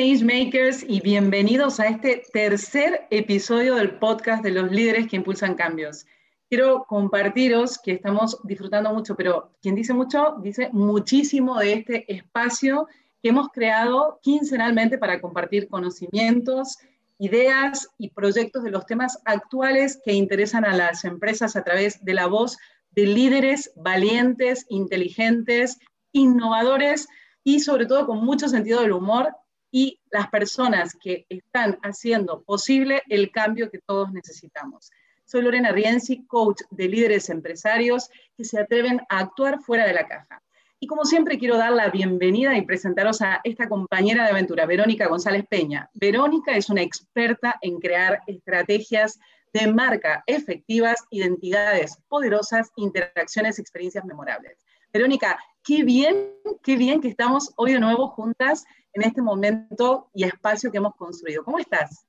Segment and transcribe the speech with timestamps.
[0.00, 6.06] Changemakers y bienvenidos a este tercer episodio del podcast de los líderes que impulsan cambios.
[6.48, 12.88] Quiero compartiros que estamos disfrutando mucho, pero quien dice mucho, dice muchísimo de este espacio
[13.22, 16.78] que hemos creado quincenalmente para compartir conocimientos,
[17.18, 22.14] ideas y proyectos de los temas actuales que interesan a las empresas a través de
[22.14, 22.56] la voz
[22.92, 25.78] de líderes valientes, inteligentes,
[26.12, 27.06] innovadores
[27.44, 29.34] y sobre todo con mucho sentido del humor
[29.70, 34.90] y las personas que están haciendo posible el cambio que todos necesitamos.
[35.24, 40.08] Soy Lorena Rienzi, coach de líderes empresarios que se atreven a actuar fuera de la
[40.08, 40.42] caja.
[40.80, 45.08] Y como siempre quiero dar la bienvenida y presentaros a esta compañera de aventura, Verónica
[45.08, 45.90] González Peña.
[45.92, 49.20] Verónica es una experta en crear estrategias
[49.52, 54.64] de marca efectivas, identidades poderosas, interacciones, experiencias memorables.
[54.92, 60.24] Verónica, qué bien, qué bien que estamos hoy de nuevo juntas en este momento y
[60.24, 61.44] espacio que hemos construido.
[61.44, 62.06] ¿Cómo estás?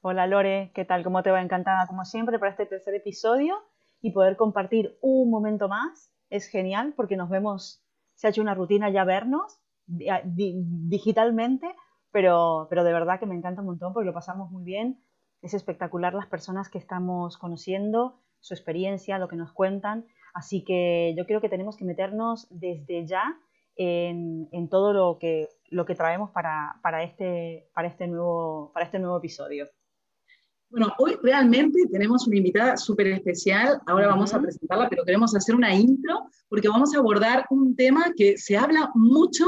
[0.00, 1.02] Hola Lore, ¿qué tal?
[1.04, 1.40] ¿Cómo te va?
[1.40, 3.56] Encantada como siempre para este tercer episodio
[4.00, 6.12] y poder compartir un momento más.
[6.30, 7.82] Es genial porque nos vemos,
[8.14, 11.74] se ha hecho una rutina ya vernos digitalmente,
[12.10, 15.00] pero, pero de verdad que me encanta un montón porque lo pasamos muy bien.
[15.42, 20.06] Es espectacular las personas que estamos conociendo, su experiencia, lo que nos cuentan.
[20.32, 23.38] Así que yo creo que tenemos que meternos desde ya
[23.76, 28.86] en, en todo lo que lo que traemos para, para, este, para, este, nuevo, para
[28.86, 29.68] este nuevo episodio.
[30.70, 35.54] Bueno, hoy realmente tenemos una invitada súper especial, ahora vamos a presentarla, pero queremos hacer
[35.54, 39.46] una intro porque vamos a abordar un tema que se habla mucho,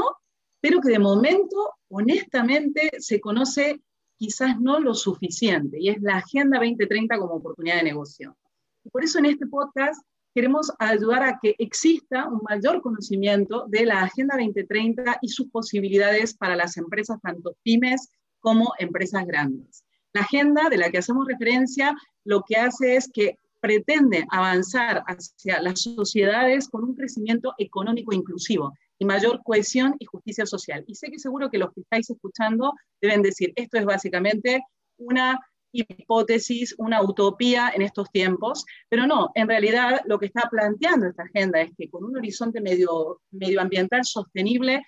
[0.61, 3.81] pero que de momento, honestamente, se conoce
[4.15, 8.35] quizás no lo suficiente, y es la Agenda 2030 como oportunidad de negocio.
[8.83, 10.01] Y por eso en este podcast
[10.37, 16.35] queremos ayudar a que exista un mayor conocimiento de la Agenda 2030 y sus posibilidades
[16.35, 19.83] para las empresas, tanto pymes como empresas grandes.
[20.13, 25.59] La agenda de la que hacemos referencia lo que hace es que pretende avanzar hacia
[25.59, 30.85] las sociedades con un crecimiento económico inclusivo y mayor cohesión y justicia social.
[30.85, 34.61] Y sé que seguro que los que estáis escuchando deben decir, esto es básicamente
[34.97, 35.39] una
[35.77, 41.23] hipótesis, una utopía en estos tiempos, pero no, en realidad lo que está planteando esta
[41.23, 44.83] agenda es que con un horizonte medio, medioambiental sostenible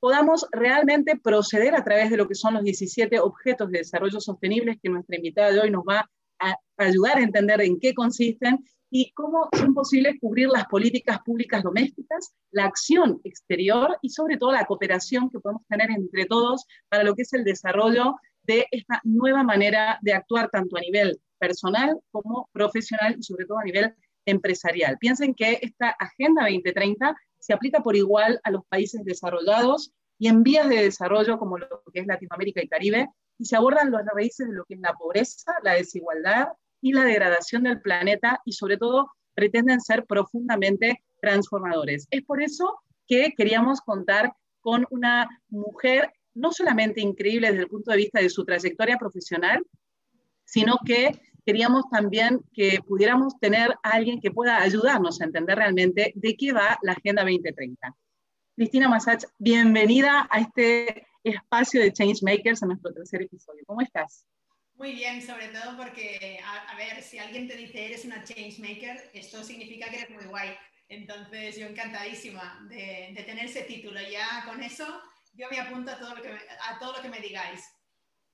[0.00, 4.78] podamos realmente proceder a través de lo que son los 17 objetos de desarrollo sostenible
[4.82, 8.58] que nuestra invitada de hoy nos va a ayudar a entender en qué consisten
[8.90, 14.52] y cómo son posibles cubrir las políticas públicas domésticas, la acción exterior y sobre todo
[14.52, 19.00] la cooperación que podemos tener entre todos para lo que es el desarrollo de esta
[19.04, 23.94] nueva manera de actuar tanto a nivel personal como profesional y sobre todo a nivel
[24.26, 24.96] empresarial.
[24.98, 30.42] Piensen que esta Agenda 2030 se aplica por igual a los países desarrollados y en
[30.42, 34.48] vías de desarrollo como lo que es Latinoamérica y Caribe, y se abordan las raíces
[34.48, 36.48] de lo que es la pobreza, la desigualdad
[36.80, 42.06] y la degradación del planeta, y sobre todo pretenden ser profundamente transformadores.
[42.10, 47.90] Es por eso que queríamos contar con una mujer no solamente increíble desde el punto
[47.90, 49.64] de vista de su trayectoria profesional,
[50.44, 56.12] sino que queríamos también que pudiéramos tener a alguien que pueda ayudarnos a entender realmente
[56.14, 57.94] de qué va la Agenda 2030.
[58.56, 63.62] Cristina Masach, bienvenida a este espacio de Changemakers en nuestro tercer episodio.
[63.66, 64.26] ¿Cómo estás?
[64.76, 69.42] Muy bien, sobre todo porque, a, ver, si alguien te dice eres una changemaker, esto
[69.44, 70.50] significa que eres muy guay.
[70.88, 74.00] Entonces, yo encantadísima de, de tener ese título.
[74.10, 74.84] Ya con eso
[75.36, 76.14] yo me apunto a todo
[76.94, 77.72] lo que me, digáis.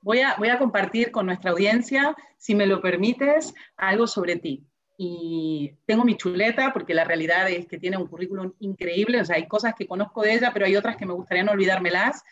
[0.03, 4.67] Voy a, voy a compartir con nuestra audiencia, si me lo permites, algo sobre ti.
[4.97, 9.37] Y tengo mi chuleta porque la realidad es que tiene un currículum increíble, o sea,
[9.37, 12.23] hay cosas que conozco de ella, pero hay otras que me gustaría no olvidármelas.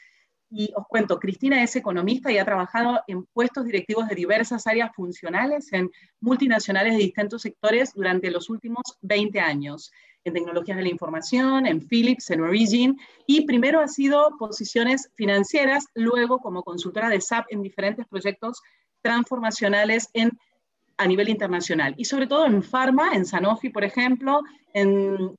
[0.51, 4.91] Y os cuento, Cristina es economista y ha trabajado en puestos directivos de diversas áreas
[4.95, 5.91] funcionales en
[6.21, 9.91] multinacionales de distintos sectores durante los últimos 20 años
[10.25, 15.87] en tecnologías de la información, en Philips, en Origin, y primero ha sido posiciones financieras,
[15.94, 18.61] luego como consultora de SAP en diferentes proyectos
[19.03, 20.38] transformacionales en,
[20.97, 24.43] a nivel internacional, y sobre todo en Pharma, en Sanofi, por ejemplo,
[24.75, 25.37] en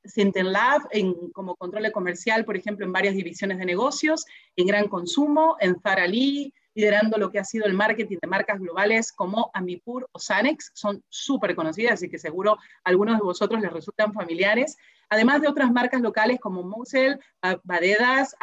[0.52, 5.58] Lab, en, como control comercial, por ejemplo, en varias divisiones de negocios, en Gran Consumo,
[5.60, 10.08] en Zara Lee, liderando lo que ha sido el marketing de marcas globales como Ambipur
[10.14, 14.78] o Sanex, son súper conocidas, así que seguro algunos de vosotros les resultan familiares,
[15.10, 17.20] además de otras marcas locales como Mosel,
[17.64, 18.34] Badedas,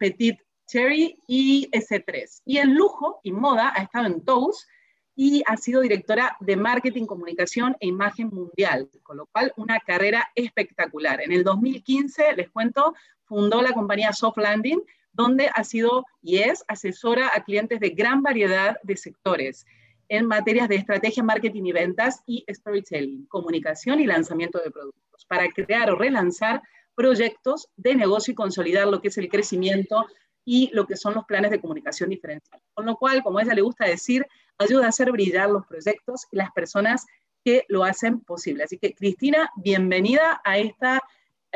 [0.00, 2.42] Petit Cherry y S3.
[2.44, 4.68] Y en lujo y moda ha estado en Toast
[5.14, 10.32] y ha sido directora de marketing, comunicación e imagen mundial, con lo cual una carrera
[10.34, 11.20] espectacular.
[11.20, 12.92] En el 2015, les cuento,
[13.22, 14.82] fundó la compañía Soft Landing,
[15.14, 19.64] donde ha sido y es asesora a clientes de gran variedad de sectores
[20.08, 25.48] en materias de estrategia, marketing y ventas y storytelling, comunicación y lanzamiento de productos, para
[25.48, 26.62] crear o relanzar
[26.94, 30.06] proyectos de negocio y consolidar lo que es el crecimiento
[30.44, 32.60] y lo que son los planes de comunicación diferencial.
[32.74, 34.26] Con lo cual, como ella le gusta decir,
[34.58, 37.06] ayuda a hacer brillar los proyectos y las personas
[37.44, 38.64] que lo hacen posible.
[38.64, 41.02] Así que, Cristina, bienvenida a esta,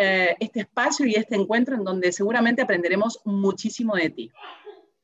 [0.01, 4.33] eh, este espacio y este encuentro en donde seguramente aprenderemos muchísimo de ti.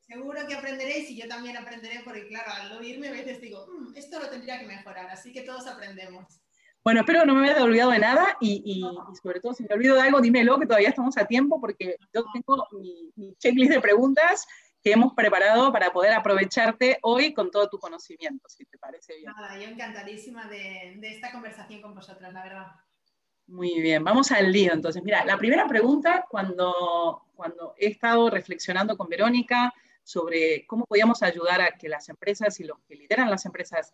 [0.07, 3.97] Seguro que aprenderéis y yo también aprenderé porque, claro, al oírme a veces digo, mm,
[3.97, 6.41] esto lo tendría que mejorar, así que todos aprendemos.
[6.85, 8.85] Bueno, espero que no me haya olvidado de nada y,
[9.21, 12.25] sobre todo si me olvido de algo, dímelo que todavía estamos a tiempo porque yo
[12.33, 12.69] tengo
[13.17, 14.47] mi, checklist de preguntas
[14.81, 19.33] que hemos preparado para poder aprovecharte hoy con todo tu conocimiento, si te parece bien.
[19.35, 22.67] Nada, yo encantadísima de, de esta conversación con vosotras, la verdad.
[23.47, 25.03] Muy bien, vamos al lío entonces.
[25.03, 31.61] Mira, la primera pregunta, cuando, cuando he estado reflexionando con Verónica sobre cómo podíamos ayudar
[31.61, 33.93] a que las empresas y los que lideran las empresas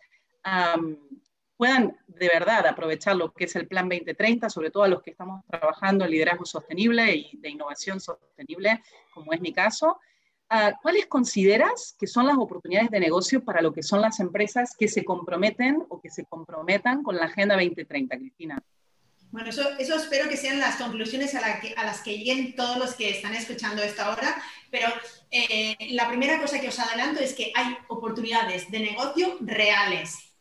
[1.57, 5.11] puedan de verdad aprovechar lo que es el Plan 2030, sobre todo a los que
[5.11, 8.81] estamos trabajando en liderazgo sostenible y de innovación sostenible,
[9.13, 9.99] como es mi caso.
[10.49, 14.75] Ah, ¿Cuáles consideras que son las oportunidades de negocio para lo que son las empresas
[14.75, 18.63] que se comprometen o que se comprometan con la Agenda 2030, Cristina?
[19.31, 21.39] Bueno, eso, espero que sean las conclusiones a,
[21.77, 24.87] a, las que lleguen todos los que están escuchando esta hora, pero
[25.31, 30.31] eh, la primera cosa que os adelanto es que hay oportunidades de negocio reales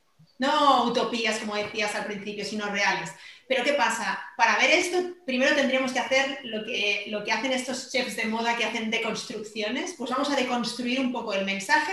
[0.41, 3.11] no utopías, como decías al principio, sino reales.
[3.47, 4.19] Pero ¿qué pasa?
[4.39, 4.97] Para ver esto,
[5.27, 8.91] primero tendríamos que hacer lo que, lo que hacen estos chefs de moda que hacen
[8.91, 9.95] deconstrucciones.
[9.99, 11.93] Pues vamos a deconstruir un poco el mensaje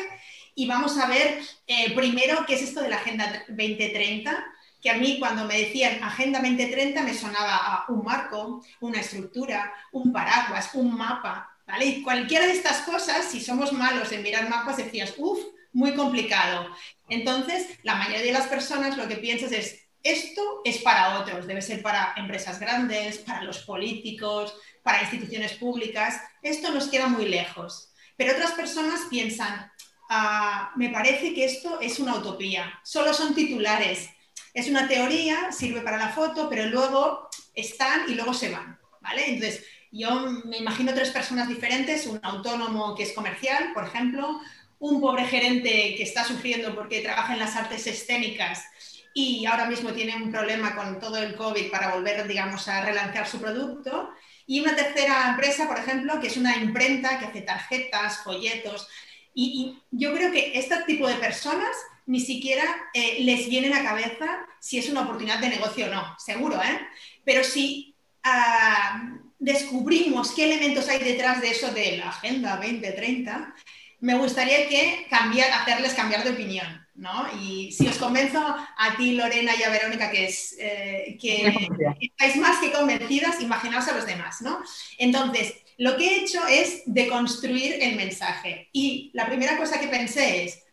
[0.56, 4.46] y vamos a ver eh, primero qué es esto de la Agenda 2030,
[4.82, 9.74] que a mí cuando me decían Agenda 2030 me sonaba a un marco, una estructura,
[9.92, 11.86] un paraguas, un mapa, ¿vale?
[11.86, 15.40] Y cualquiera de estas cosas, si somos malos en mirar mapas, decías, uff,
[15.74, 16.70] muy complicado.
[17.10, 21.62] Entonces, la mayoría de las personas lo que piensas es, esto es para otros, debe
[21.62, 27.92] ser para empresas grandes, para los políticos, para instituciones públicas, esto nos queda muy lejos.
[28.16, 29.72] Pero otras personas piensan,
[30.10, 34.10] ah, me parece que esto es una utopía, solo son titulares,
[34.58, 39.30] es una teoría, sirve para la foto, pero luego están y luego se van, ¿vale?
[39.30, 44.42] Entonces, yo me imagino tres personas diferentes, un autónomo que es comercial, por ejemplo,
[44.80, 48.66] un pobre gerente que está sufriendo porque trabaja en las artes escénicas
[49.14, 53.28] y ahora mismo tiene un problema con todo el COVID para volver, digamos, a relanzar
[53.28, 54.10] su producto.
[54.48, 58.88] Y una tercera empresa, por ejemplo, que es una imprenta que hace tarjetas, folletos.
[59.36, 61.76] Y, yo creo que este tipo de personas
[62.08, 62.64] ni siquiera
[62.94, 64.26] eh, les viene a la cabeza
[64.60, 66.80] si es una oportunidad de negocio o no, seguro, ¿eh?
[67.24, 73.54] Pero si ah, descubrimos qué elementos hay detrás de eso de la Agenda 2030,
[74.00, 77.28] me gustaría que cambiar, hacerles cambiar de opinión, ¿no?
[77.42, 81.70] Y si os convenzo a ti, Lorena, y a Verónica, que, es, eh, que
[82.00, 84.62] estáis más que convencidas, imaginaos a los demás, ¿no?
[84.98, 88.70] Entonces, lo que he hecho es deconstruir el mensaje.
[88.72, 90.64] Y la primera cosa que pensé es,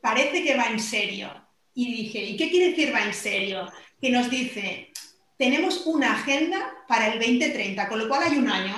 [0.00, 1.30] parece que va en serio.
[1.74, 3.70] Y dije, ¿y qué quiere decir va en serio?
[4.00, 4.92] Que nos dice,
[5.38, 8.74] tenemos una agenda para el 2030, con lo cual hay un año,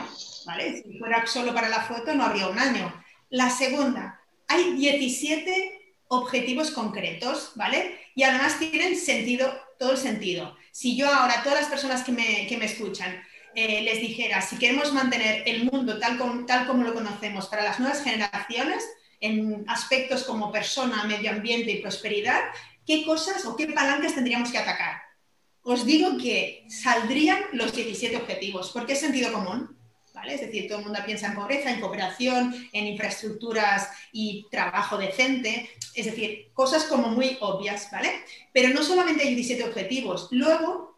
[0.46, 0.82] ¿vale?
[0.82, 3.02] Si fuera solo para la foto, no habría un año
[3.32, 7.98] la segunda, hay 17 objetivos concretos, ¿vale?
[8.14, 10.54] Y además tienen sentido, todo el sentido.
[10.70, 13.22] Si yo ahora, todas las personas que me, escuchan,
[13.54, 17.80] eh, les dijera, si queremos mantener el mundo tal, tal como lo conocemos para las
[17.80, 18.86] nuevas generaciones,
[19.22, 22.40] en aspectos como persona, medio ambiente y prosperidad,
[22.84, 25.00] ¿qué cosas o qué palancas tendríamos que atacar?
[25.62, 29.78] Os digo que saldrían los 17 objetivos, porque es sentido común.
[30.24, 35.68] Es decir, todo el mundo piensa en pobreza, en cooperación, en infraestructuras y trabajo decente,
[35.94, 38.20] es decir, cosas como muy obvias, ¿vale?
[38.52, 40.96] Pero no solamente hay 17 objetivos, luego,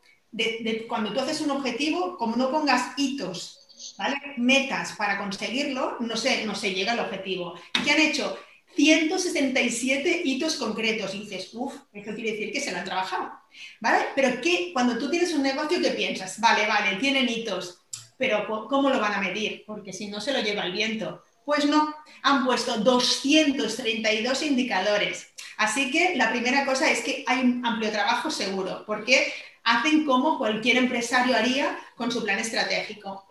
[0.89, 3.54] cuando tú haces un objetivo, como no pongas hitos,
[3.97, 4.17] ¿vale?
[4.37, 7.55] Metas para conseguirlo, no se, no se llega al objetivo.
[7.85, 8.39] ¿Qué han hecho?
[8.77, 13.33] 167 hitos concretos y dices, uff, eso quiere decir que se lo han trabajado,
[13.81, 14.07] ¿vale?
[14.17, 14.71] Pero ¿qué?
[14.73, 16.41] cuando tú tienes un negocio, ¿qué piensas?
[16.41, 17.85] Vale, vale, tienen hitos,
[18.19, 19.65] pero ¿cómo lo van a medir?
[19.67, 21.23] Porque si no se lo lleva el viento.
[21.45, 25.29] Pues no, han puesto 232 indicadores.
[25.59, 29.33] Así que la primera cosa es que hay un amplio trabajo seguro, porque
[29.63, 33.27] hacen como cualquier empresario haría con su plan estratégico.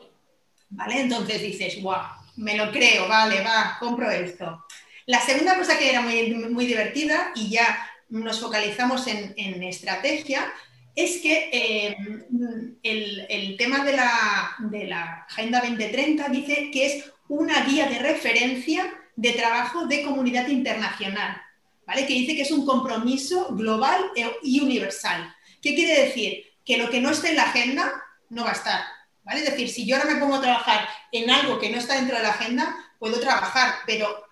[0.75, 1.01] ¿Vale?
[1.01, 2.01] Entonces dices, wow,
[2.37, 4.65] me lo creo, vale, va, compro esto.
[5.05, 10.51] La segunda cosa que era muy, muy divertida, y ya nos focalizamos en, en estrategia,
[10.95, 11.97] es que eh,
[12.83, 18.93] el, tema de la, de la Agenda 2030 dice que es una guía de referencia
[19.15, 21.41] de trabajo de comunidad internacional,
[21.85, 22.05] ¿vale?
[22.05, 25.33] Que dice que es un compromiso global e, y universal.
[25.61, 26.43] ¿Qué quiere decir?
[26.63, 27.91] Que lo que no esté en la agenda
[28.29, 28.81] no va a estar,
[29.23, 29.39] ¿vale?
[29.39, 32.17] Es decir, si yo ahora me pongo a trabajar en algo que no está dentro
[32.17, 34.23] de la agenda, puedo trabajar, pero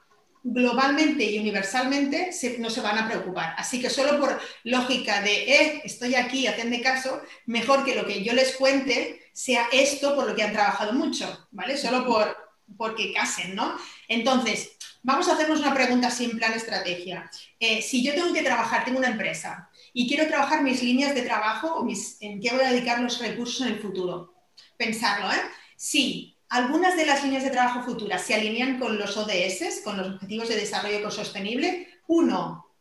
[0.43, 3.53] globalmente y universalmente no se van a preocupar.
[3.57, 8.23] Así que solo por lógica de, eh, estoy aquí, hacedme caso, mejor que lo que
[8.23, 11.77] yo les cuente sea esto por lo que han trabajado mucho, ¿vale?
[11.77, 12.35] Solo por,
[12.77, 13.77] porque casen, ¿no?
[14.07, 14.71] Entonces,
[15.03, 17.29] vamos a hacernos una pregunta en plan estrategia.
[17.59, 21.21] Eh, si yo tengo que trabajar, tengo una empresa y quiero trabajar mis líneas de
[21.21, 24.30] trabajo o mis, en qué voy a dedicar los recursos en el futuro,
[24.77, 25.41] pensarlo, ¿eh?
[25.75, 30.07] Si algunas de las líneas de trabajo futuras se alinean con los ODS, con los
[30.07, 31.87] Objetivos de Desarrollo Ecosostenible.
[32.07, 32.75] Uno,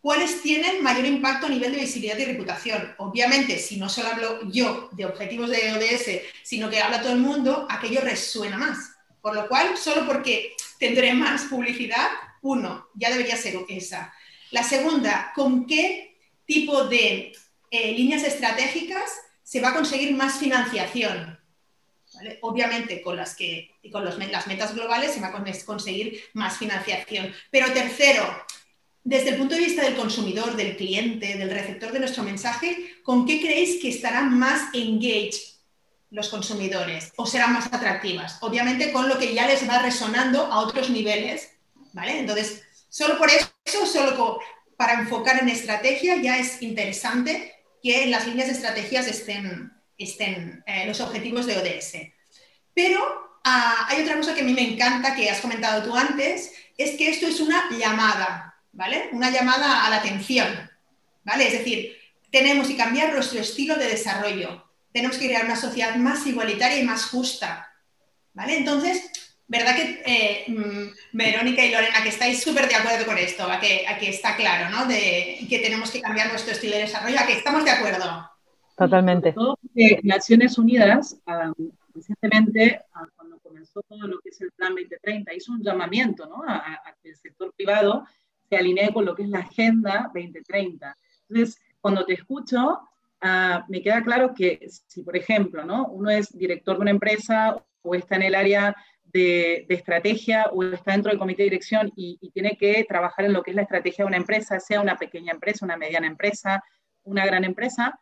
[0.00, 2.94] ¿cuáles tienen mayor impacto a nivel de visibilidad y reputación?
[2.96, 7.18] Obviamente, si no solo hablo yo de objetivos de ODS, sino que habla todo el
[7.18, 8.96] mundo, aquello resuena más.
[9.20, 12.08] Por lo cual, solo porque tendré más publicidad,
[12.40, 14.14] uno, ya debería ser esa.
[14.50, 16.16] La segunda, ¿con qué
[16.46, 17.32] tipo de
[17.70, 19.10] eh, líneas estratégicas
[19.50, 21.36] se va a conseguir más financiación?
[22.42, 27.34] Obviamente, con, las, que, con las metas globales se va a conseguir más financiación.
[27.50, 28.24] Pero tercero,
[29.02, 33.26] desde el punto de vista del consumidor, del cliente, del receptor de nuestro mensaje, ¿con
[33.26, 35.40] qué creéis que estarán más engaged
[36.10, 38.38] los consumidores o serán más atractivas?
[38.42, 41.50] Obviamente con lo que ya les va resonando a otros niveles,
[41.92, 42.20] ¿vale?
[42.20, 44.38] Entonces, solo por eso, solo
[44.76, 50.86] para enfocar en estrategia, ya es interesante que las líneas de estrategias estén, estén eh,
[50.86, 52.12] los objetivos de ODS.
[52.74, 53.00] Pero
[53.44, 56.96] ah, hay otra cosa que a mí me encanta, que has comentado tú antes, es
[56.96, 59.08] que esto es una llamada, ¿vale?
[59.12, 60.48] Una llamada a la atención,
[61.24, 61.46] ¿vale?
[61.46, 61.96] Es decir,
[62.30, 66.84] tenemos que cambiar nuestro estilo de desarrollo, tenemos que crear una sociedad más igualitaria y
[66.84, 67.72] más justa,
[68.32, 68.56] ¿vale?
[68.56, 69.10] Entonces,
[69.50, 73.58] ¿verdad que eh, mm, Verónica y Lorena, que estáis súper de acuerdo con esto, a
[73.58, 74.86] que, a que está claro, ¿no?
[74.86, 78.30] De que tenemos que cambiar nuestro estilo de desarrollo, a que estamos de acuerdo.
[78.76, 79.34] Totalmente.
[80.04, 81.20] Naciones Unidas,
[81.92, 82.80] recientemente,
[83.16, 86.44] cuando comenzó todo lo que es el Plan 2030, hizo un llamamiento ¿no?
[86.46, 88.06] a, que el sector privado
[88.48, 90.96] se alinee con lo que es la Agenda 2030.
[91.28, 92.80] Entonces, cuando te escucho,
[93.20, 95.88] ah, me queda claro que si, por ejemplo, ¿no?
[95.88, 98.76] uno es director de una empresa o está en el área
[99.12, 103.42] de, estrategia o está dentro del comité de dirección y, tiene que trabajar en lo
[103.42, 106.62] que es la estrategia de una empresa, sea una pequeña empresa, una mediana empresa,
[107.02, 107.98] una gran empresa,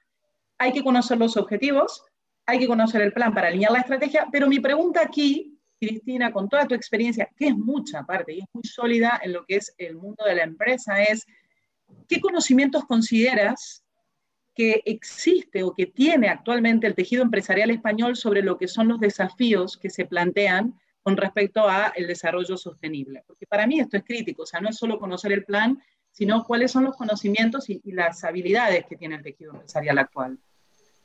[0.58, 2.04] hay que conocer los objetivos,
[2.46, 6.48] hay que conocer el plan para alinear la estrategia, pero mi pregunta aquí, Cristina, con
[6.48, 9.74] toda tu experiencia, que es mucha parte y es muy sólida en lo que es
[9.78, 11.24] el mundo de la empresa, es,
[12.08, 13.84] ¿qué conocimientos consideras
[14.54, 18.98] que existe o que tiene actualmente el tejido empresarial español sobre lo que son los
[18.98, 20.74] desafíos que se plantean
[21.08, 23.24] con respecto a el desarrollo sostenible?
[23.26, 26.44] Porque para mí esto es crítico, o sea, no es solo conocer el plan, sino
[26.44, 30.38] cuáles son los conocimientos y, las habilidades que tiene el tejido empresarial actual.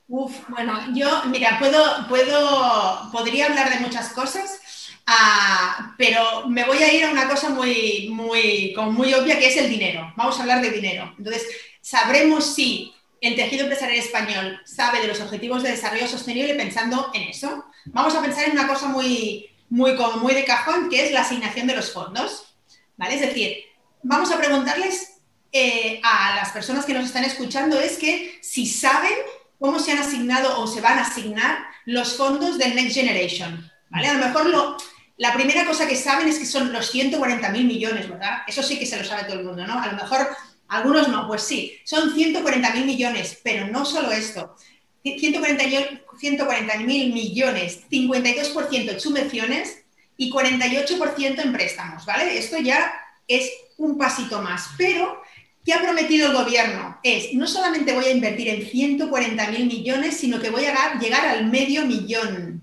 [0.10, 4.60] Uf, bueno, yo, mira, puedo, puedo, podría hablar de muchas cosas,
[5.08, 9.56] ah, pero me voy a ir a una cosa muy, muy, muy obvia que es
[9.56, 10.12] el dinero.
[10.18, 11.14] Vamos a hablar de dinero.
[11.18, 11.48] Entonces,
[11.80, 17.30] sabremos si el tejido empresarial español sabe de los objetivos de desarrollo sostenible pensando en
[17.30, 17.64] eso.
[17.86, 21.68] Vamos a pensar en una cosa muy, muy, muy de cajón, que es la asignación
[21.68, 22.56] de los fondos.
[22.98, 23.16] ¿vale?
[23.16, 23.58] Es decir,
[24.02, 25.14] vamos a preguntarles
[25.52, 29.14] eh, a las personas que nos están escuchando es que si saben
[29.60, 33.72] cómo se han asignado o se van a asignar los fondos del Next Generation.
[33.90, 34.08] ¿vale?
[34.08, 34.78] A lo mejor lo,
[35.18, 38.40] la primera cosa que saben es que son los 140 mil millones, ¿verdad?
[38.48, 39.82] Eso sí que se lo sabe todo el mundo, ¿no?
[39.82, 40.28] A lo mejor
[40.68, 44.56] algunos no, pues sí, son 140 mil millones, pero no solo esto.
[45.04, 49.84] 140 mil millones, 52% en subvenciones
[50.18, 52.38] y 48% en préstamos, ¿vale?
[52.38, 52.94] Esto ya
[53.28, 55.22] es un pasito más, pero
[55.66, 57.00] ¿Qué ha prometido el gobierno?
[57.04, 61.26] Es, no solamente voy a invertir en 140 mil millones, sino que voy a llegar
[61.26, 62.62] al medio millón.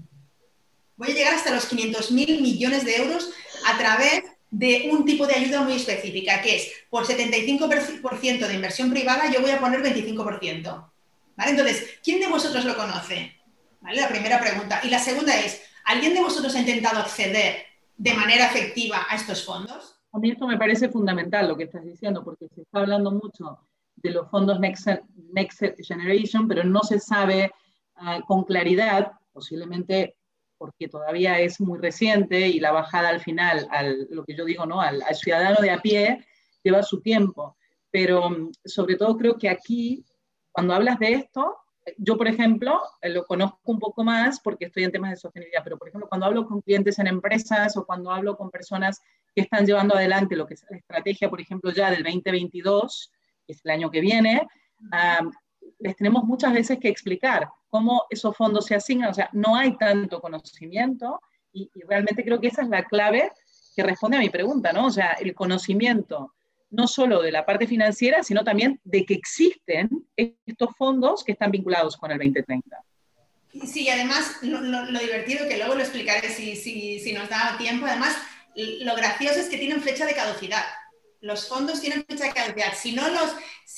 [0.97, 3.31] Voy a llegar hasta los 500 mil millones de euros
[3.67, 8.91] a través de un tipo de ayuda muy específica, que es por 75% de inversión
[8.91, 10.91] privada, yo voy a poner 25%.
[11.41, 11.53] ¿Vale?
[11.53, 13.33] Entonces, ¿quién de vosotros lo conoce?
[13.81, 13.99] ¿Vale?
[13.99, 14.79] La primera pregunta.
[14.85, 17.63] Y la segunda es, ¿alguien de vosotros ha intentado acceder
[17.97, 20.03] de manera efectiva a estos fondos?
[20.13, 23.59] A mí esto me parece fundamental lo que estás diciendo, porque se está hablando mucho
[23.97, 24.87] de los fondos Next,
[25.33, 27.51] Next Generation, pero no se sabe
[27.97, 30.19] ah, con claridad, posiblemente
[30.59, 34.67] porque todavía es muy reciente y la bajada al final, al, lo que yo digo,
[34.67, 34.83] ¿no?
[34.83, 36.23] al, ciudadano de a pie,
[36.63, 37.57] lleva su tiempo.
[37.91, 40.05] Pero mm, sobre todo creo que aquí
[40.53, 41.57] cuando hablas de esto,
[41.97, 45.79] yo, por ejemplo, lo conozco un poco más porque estoy en temas de sostenibilidad, pero,
[45.79, 49.01] por ejemplo, cuando hablo con clientes en empresas o cuando hablo con personas
[49.35, 53.13] que están llevando adelante lo que es la estrategia, por ejemplo, ya del 2022,
[53.47, 54.47] que es el año que viene,
[55.79, 59.77] les tenemos muchas veces que explicar cómo esos fondos se asignan, o sea, no hay
[59.77, 61.21] tanto conocimiento
[61.53, 63.33] y, y realmente creo que esa es la clave
[63.75, 64.87] que responde a mi pregunta, ¿no?
[64.87, 66.35] O sea, el conocimiento
[66.71, 71.51] no solo de la parte financiera, sino también de que existen estos fondos que están
[71.51, 72.85] vinculados con el 2030.
[73.67, 74.61] Sí, además lo,
[75.01, 78.17] divertido, que luego lo explicaré si, si, si, nos da tiempo, además
[78.55, 80.65] lo gracioso es que tienen fecha de caducidad.
[81.21, 82.75] Los fondos tienen fecha de caducidad.
[82.75, 83.35] Si no los,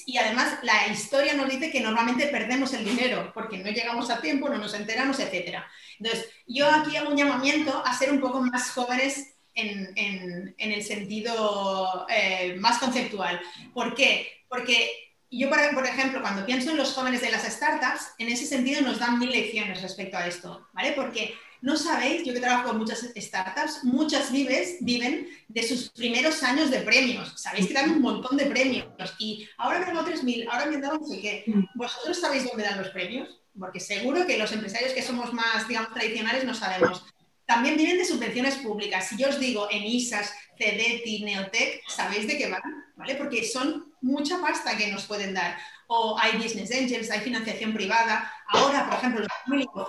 [0.06, 4.20] y además la historia nos dice que normalmente perdemos el dinero porque no llegamos a
[4.20, 5.58] tiempo, no nos enteramos, etc.
[5.98, 12.06] Entonces, yo aquí hago un llamamiento a ser un poco más jóvenes en, el sentido
[12.08, 13.40] eh, más conceptual.
[13.72, 14.28] ¿Por qué?
[14.48, 14.90] Porque
[15.30, 18.98] yo, por, ejemplo, cuando pienso en los jóvenes de las startups, en ese sentido nos
[18.98, 20.92] dan mil lecciones respecto a esto, ¿vale?
[20.92, 26.42] Porque no sabéis, yo que trabajo con muchas startups, muchas vives, viven de sus primeros
[26.42, 27.40] años de premios.
[27.40, 28.86] Sabéis que dan un montón de premios
[29.18, 31.44] y ahora me han dado 3.000, ahora me han dado no sé qué.
[31.76, 33.40] ¿Vosotros sabéis dónde dan los premios?
[33.58, 37.04] Porque seguro que los empresarios que somos más, digamos, tradicionales no sabemos.
[37.46, 39.08] También vienen de subvenciones públicas.
[39.08, 42.62] Si yo os digo en ISAS, CEDETI, Neotec, sabéis de qué van,
[42.96, 43.16] ¿vale?
[43.16, 45.58] Porque son mucha pasta que nos pueden dar.
[45.88, 48.32] O hay business angels, hay financiación privada.
[48.48, 49.86] Ahora, por ejemplo, los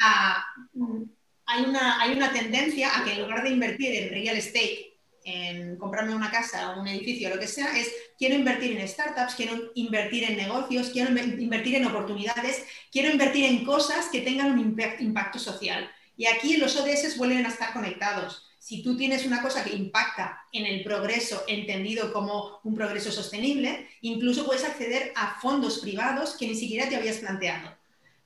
[0.00, 1.02] ah, mm,
[1.46, 4.92] hay, una, hay una tendencia a que en lugar de invertir en real estate,
[5.24, 9.70] en comprarme una casa, un edificio, lo que sea, es quiero invertir en startups, quiero
[9.74, 15.38] invertir en negocios, quiero invertir en oportunidades, quiero invertir en cosas que tengan un impacto
[15.38, 15.88] social.
[16.16, 18.46] Y aquí los ODS vuelven a estar conectados.
[18.58, 23.88] Si tú tienes una cosa que impacta en el progreso entendido como un progreso sostenible,
[24.02, 27.76] incluso puedes acceder a fondos privados que ni siquiera te habías planteado.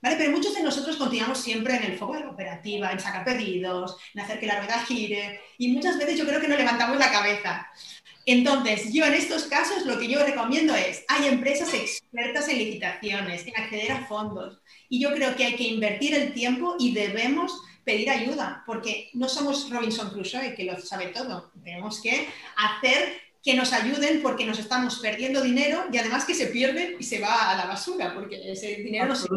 [0.02, 0.16] ¿Vale?
[0.16, 3.96] Pero muchos de nosotros continuamos siempre en el foco de la operativa, en sacar pedidos,
[4.14, 7.10] en hacer que la rueda gire, y muchas veces yo creo que no levantamos la
[7.10, 7.70] cabeza.
[8.26, 13.46] Entonces, yo en estos casos lo que yo recomiendo es, hay empresas expertas en licitaciones,
[13.46, 17.52] en acceder a fondos, y yo creo que hay que invertir el tiempo y debemos
[17.86, 21.52] pedir ayuda, porque no somos Robinson Crusoe, que lo sabe todo.
[21.62, 23.12] Tenemos que hacer
[23.44, 27.20] que nos ayuden porque nos estamos perdiendo dinero y además que se pierde y se
[27.20, 29.28] va a la basura, porque ese dinero no se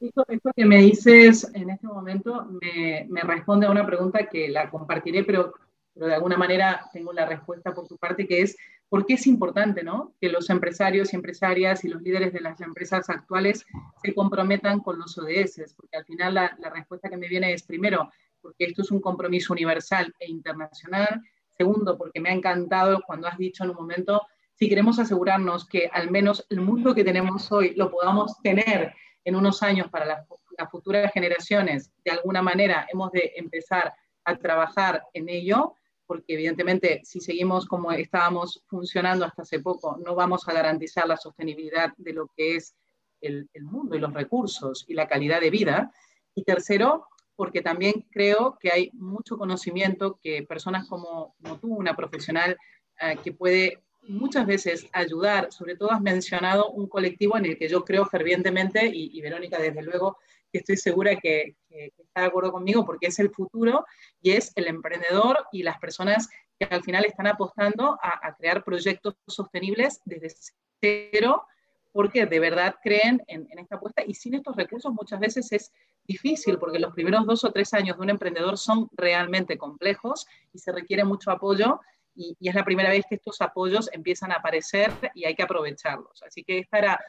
[0.00, 4.48] esto, esto, que me dices en este momento me, me, responde a una pregunta que
[4.48, 5.52] la compartiré, pero,
[5.94, 8.56] pero de alguna manera tengo la respuesta por tu parte, que es
[8.90, 10.14] ¿Por qué es importante ¿no?
[10.20, 13.64] que los empresarios y empresarias y los líderes de las empresas actuales
[14.02, 15.74] se comprometan con los ODS?
[15.76, 18.10] Porque al final la, respuesta que me viene es, primero,
[18.42, 21.22] porque esto es un compromiso universal e internacional.
[21.56, 25.88] Segundo, porque me ha encantado cuando has dicho en un momento, si queremos asegurarnos que
[25.92, 28.92] al menos el mundo que tenemos hoy lo podamos tener
[29.24, 30.26] en unos años para las
[30.68, 35.76] futuras generaciones, de alguna manera hemos de empezar a trabajar en ello
[36.10, 41.16] porque evidentemente si seguimos como estábamos funcionando hasta hace poco, no vamos a garantizar la
[41.16, 42.74] sostenibilidad de lo que es
[43.20, 45.92] el, mundo y los recursos y la calidad de vida.
[46.34, 52.58] Y tercero, porque también creo que hay mucho conocimiento que personas como, tú, una profesional
[53.00, 57.68] eh, que puede muchas veces ayudar, sobre todo has mencionado un colectivo en el que
[57.68, 60.18] yo creo fervientemente, y, y Verónica desde luego
[60.52, 63.84] que estoy segura que, está de acuerdo conmigo porque es el futuro
[64.20, 69.14] y es el emprendedor y las personas que al final están apostando a, crear proyectos
[69.26, 70.34] sostenibles desde
[70.80, 71.44] cero
[71.92, 75.72] porque de verdad creen en, esta apuesta y sin estos recursos muchas veces es
[76.04, 80.58] difícil porque los primeros dos o tres años de un emprendedor son realmente complejos y
[80.58, 81.80] se requiere mucho apoyo
[82.14, 85.44] y, y, es la primera vez que estos apoyos empiezan a aparecer y hay que
[85.44, 86.22] aprovecharlos.
[86.24, 87.00] Así que esta era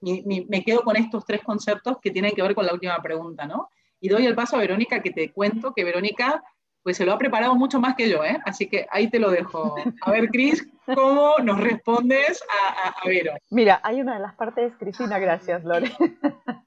[0.00, 3.70] me quedo con estos tres conceptos que tienen que ver con la última pregunta, ¿no?
[4.00, 6.42] Y doy el paso a Verónica, que te cuento que Verónica
[6.86, 8.38] pues se lo ha preparado mucho más que yo, ¿eh?
[8.44, 9.74] Así que ahí te lo dejo.
[10.02, 13.32] A ver, Cris, ¿cómo nos respondes a, a, Vero?
[13.50, 15.90] Mira, hay una de las partes, Cristina, gracias, Lore.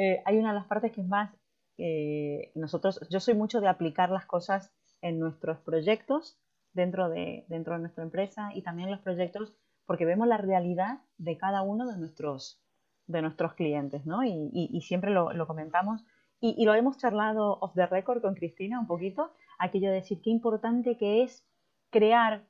[0.00, 1.34] Eh, hay una de las partes que es más,
[1.76, 6.38] eh, nosotros, yo soy mucho de aplicar las cosas en nuestros proyectos
[6.72, 9.56] dentro de, dentro de nuestra empresa y también los proyectos
[9.88, 12.60] porque vemos la realidad de cada uno de nuestros,
[13.06, 14.22] de nuestros clientes, ¿no?
[14.22, 16.04] Y, siempre lo, comentamos
[16.40, 20.28] y, lo hemos charlado off the record con Cristina un poquito, aquello de decir qué
[20.28, 21.42] importante que es
[21.88, 22.44] crear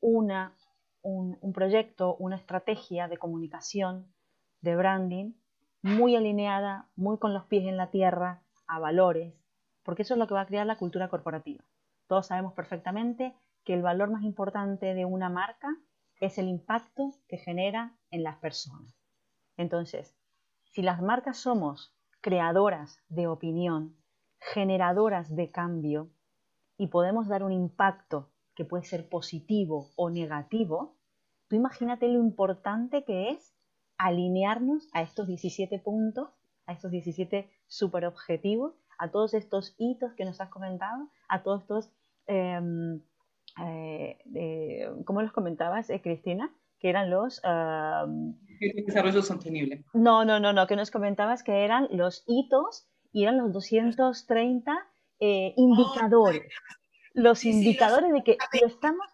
[0.00, 0.56] una,
[1.02, 4.06] un, un proyecto, una estrategia de comunicación,
[4.62, 5.32] de branding,
[5.82, 9.34] muy alineada, muy con los pies en la tierra, a valores,
[9.82, 11.62] porque eso es lo que va a crear la cultura corporativa.
[12.06, 15.76] Todos sabemos perfectamente que el valor más importante de una marca
[16.20, 18.94] es el impacto que genera en las personas.
[19.56, 20.16] Entonces,
[20.64, 23.96] si las marcas somos creadoras de opinión,
[24.38, 26.10] generadoras de cambio
[26.76, 30.96] y podemos dar un impacto que puede ser positivo o negativo,
[31.48, 33.54] tú imagínate lo importante que es
[33.96, 36.28] alinearnos a estos 17 puntos,
[36.66, 41.62] a estos 17 super objetivos, a todos estos hitos que nos has comentado, a todos
[41.62, 41.90] estos,
[42.26, 43.00] em,
[43.60, 46.52] eh, ¿cómo los comentabas, eh, Cristina?
[46.78, 47.42] Que eran los...
[48.86, 49.84] desarrollo sostenible.
[49.94, 54.86] No, no, no, no, que nos comentabas que eran los hitos y eran los 230
[55.20, 56.52] eh, indicadores.
[57.14, 59.06] Los indicadores de que lo estamos...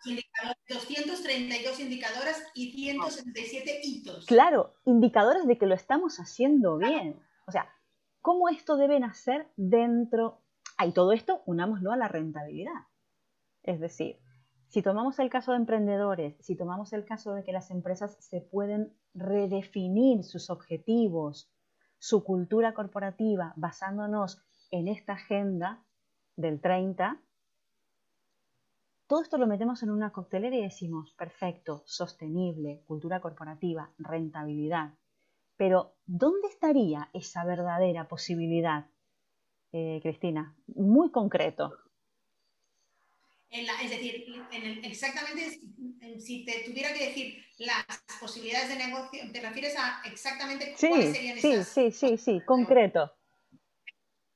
[0.69, 4.27] 232 indicadores y 167 hitos.
[4.27, 7.19] Claro, indicadores de que lo estamos haciendo bien.
[7.47, 7.73] O sea,
[8.21, 10.43] ¿cómo esto debe nacer dentro?
[10.77, 12.75] Ah, y todo esto unámoslo a la rentabilidad.
[13.63, 14.19] Es decir,
[14.75, 18.41] si tomamos el caso de emprendedores, si tomamos el caso de que las empresas se
[18.41, 21.49] pueden redefinir sus objetivos,
[22.01, 25.85] su cultura corporativa, basándonos en esta agenda
[26.35, 27.21] del 30,
[29.07, 34.95] todo esto lo metemos en una coctelera y decimos, perfecto, sostenible, cultura corporativa, rentabilidad.
[35.57, 38.87] Pero, ¿dónde estaría esa verdadera posibilidad,
[39.71, 40.57] eh, Cristina?
[40.67, 41.84] Muy concreto
[43.55, 44.27] es decir,
[44.83, 45.61] exactamente,
[46.19, 47.85] si te tuviera que decir las
[48.21, 51.69] posibilidades de negocio, ¿te refieres a exactamente cuáles serían sí, esas?
[51.69, 53.12] Sí, sí, sí, sí, concreto.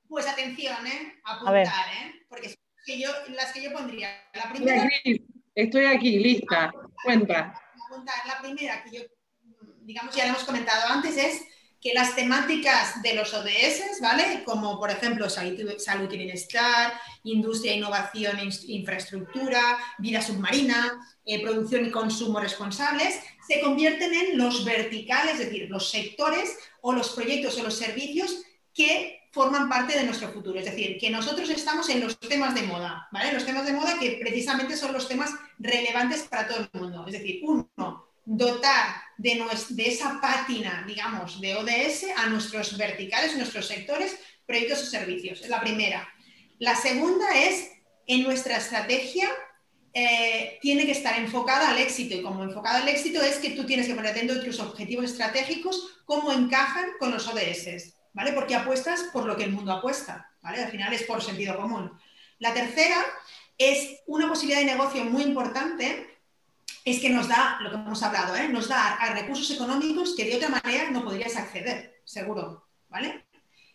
[0.08, 1.20] Pues atención, ¿eh?
[1.24, 2.26] Apuntar, ¿eh?
[2.28, 4.08] Porque son las que yo pondría.
[4.34, 4.88] La primera...
[5.54, 6.72] Estoy aquí, lista.
[7.02, 7.52] Cuenta.
[7.90, 8.26] Apuntar.
[8.26, 9.02] La primera que yo,
[9.80, 11.44] digamos, ya lo hemos comentado antes, es
[11.80, 14.42] que las temáticas de los ODS, ¿vale?
[14.44, 16.92] Como por ejemplo salud, y bienestar,
[17.24, 24.64] industria, innovación e infraestructura, vida submarina, eh, producción y consumo responsables, se convierten en los
[24.64, 28.42] verticales, es decir, los sectores o los proyectos o los servicios
[28.74, 30.58] que forman parte de nuestro futuro.
[30.58, 33.32] Es decir, que nosotros estamos en los temas de moda, ¿vale?
[33.32, 37.04] Los temas de moda que precisamente son los temas relevantes para todo el mundo.
[37.06, 39.44] Es decir, uno, dotar de,
[39.84, 45.42] esa pátina, digamos, de ODS a nuestros verticales, nuestros sectores, proyectos o servicios.
[45.42, 46.08] Es la primera.
[46.58, 47.70] La segunda es,
[48.06, 49.28] en nuestra estrategia,
[49.92, 52.14] eh, tiene que estar enfocada al éxito.
[52.14, 55.06] Y como enfocada al éxito es que tú tienes que poner dentro de tus objetivos
[55.06, 58.32] estratégicos cómo encajan con los ODS, ¿vale?
[58.32, 60.62] Porque apuestas por lo que el mundo apuesta, ¿vale?
[60.62, 61.90] Al final es por sentido común.
[62.38, 63.04] La tercera
[63.58, 66.07] es una posibilidad de negocio muy importante
[66.90, 68.48] es que nos da, lo que hemos hablado, ¿eh?
[68.48, 73.26] nos da a recursos económicos que de otra manera no podrías acceder, seguro, ¿vale?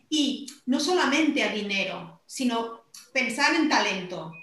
[0.10, 4.34] Y no solamente a dinero, sino pensar en talento,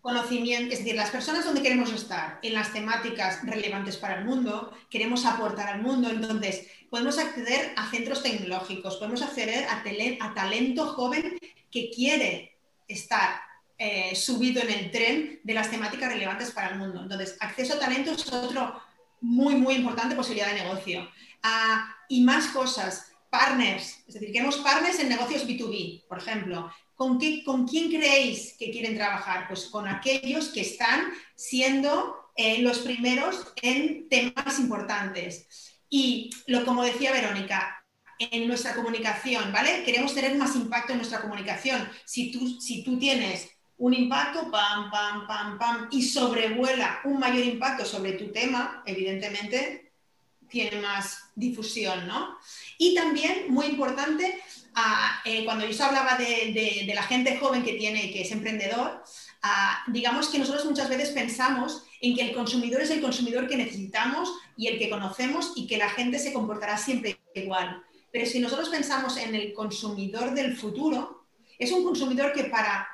[0.00, 4.72] conocimiento, es decir, las personas donde queremos estar, en las temáticas relevantes para el mundo,
[4.90, 9.82] queremos aportar al mundo, entonces podemos acceder a centros tecnológicos, podemos acceder a,
[10.20, 11.38] a talento joven
[11.70, 13.40] que quiere estar
[13.78, 17.02] eh, subido en el tren de las temáticas relevantes para el mundo.
[17.02, 18.80] Entonces, acceso a talento es otro
[19.20, 21.08] muy, muy importante posibilidad de negocio.
[21.42, 26.72] Ah, y más cosas, partners, es decir, queremos partners en negocios B2B, por ejemplo.
[26.94, 29.48] ¿Con, qué, ¿Con quién creéis que quieren trabajar?
[29.48, 35.48] Pues con aquellos que están siendo eh, los primeros en temas importantes.
[35.90, 37.84] Y lo como decía Verónica,
[38.18, 39.82] en nuestra comunicación, ¿vale?
[39.84, 41.88] Queremos tener más impacto en nuestra comunicación.
[42.04, 47.44] Si tú, si tú tienes un impacto, pam, pam, pam, pam, y sobrevuela un mayor
[47.44, 49.92] impacto sobre tu tema, evidentemente
[50.48, 52.38] tiene más difusión, ¿no?
[52.78, 54.40] Y también, muy importante,
[55.24, 59.02] eh, cuando yo hablaba de, la gente joven que tiene, que es emprendedor,
[59.88, 64.32] digamos que nosotros muchas veces pensamos en que el consumidor es el consumidor que necesitamos
[64.56, 67.82] y el que conocemos y que la gente se comportará siempre igual.
[68.12, 71.26] Pero si nosotros pensamos en el consumidor del futuro,
[71.58, 72.88] es un consumidor que para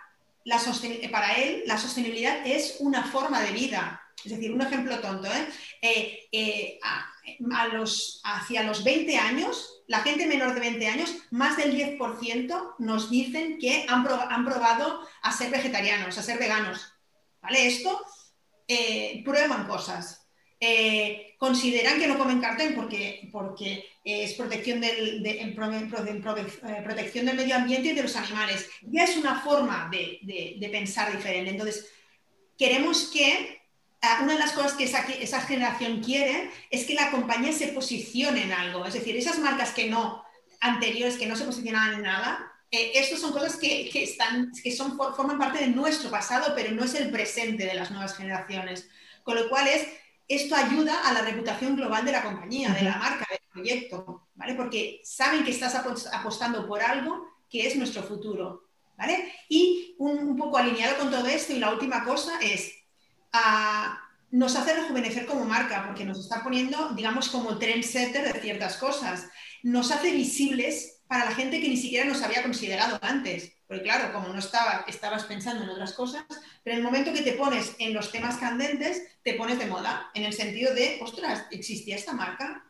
[1.11, 4.03] para él la sostenibilidad es una forma de vida.
[4.25, 5.49] Es decir, un ejemplo tonto, ¿eh?
[5.81, 11.57] Eh, eh, a, los, hacia los 20 años, la gente menor de 20 años, más
[11.57, 16.93] del 10% nos dicen que han, han, probado a ser vegetarianos, a ser veganos.
[17.41, 17.67] ¿Vale?
[17.67, 18.05] Esto
[19.25, 20.29] prueban cosas.
[21.41, 25.55] Consideran que no comen cartón porque, porque es protección del, eh,
[26.85, 28.69] protección del medio ambiente y de los animales.
[28.83, 31.53] Ya es una forma de, pensar diferente.
[31.53, 31.91] Entonces,
[32.59, 33.59] queremos que
[34.03, 38.43] ah, una de las cosas que esa, generación quiere es que la compañía se posicione
[38.43, 38.85] en algo.
[38.85, 40.23] Es decir, esas marcas que no,
[40.61, 45.39] anteriores, que no se posicionaban en nada, eh, son cosas que, están, que son, forman
[45.39, 48.91] parte de nuestro pasado, pero no es el presente de las nuevas generaciones.
[49.23, 49.87] Con lo cual es
[50.31, 54.55] esto ayuda a la reputación global de la compañía, de la marca, del proyecto, ¿vale?
[54.55, 59.33] Porque saben que estás apostando por algo que es nuestro futuro, ¿vale?
[59.49, 62.73] Y un, poco alineado con todo esto, y la última cosa es,
[63.33, 63.99] ah,
[64.31, 69.29] nos hace rejuvenecer como marca, porque nos está poniendo, digamos, como trendsetter de ciertas cosas.
[69.65, 73.53] Nos hace visibles para la gente que ni siquiera nos había considerado antes.
[73.71, 76.25] Porque claro, como no estaba, estabas pensando en otras cosas,
[76.65, 80.11] pero en el momento que te pones en los temas candentes, te pones de moda,
[80.13, 82.65] en el sentido de, ostras, ¿existía esta marca?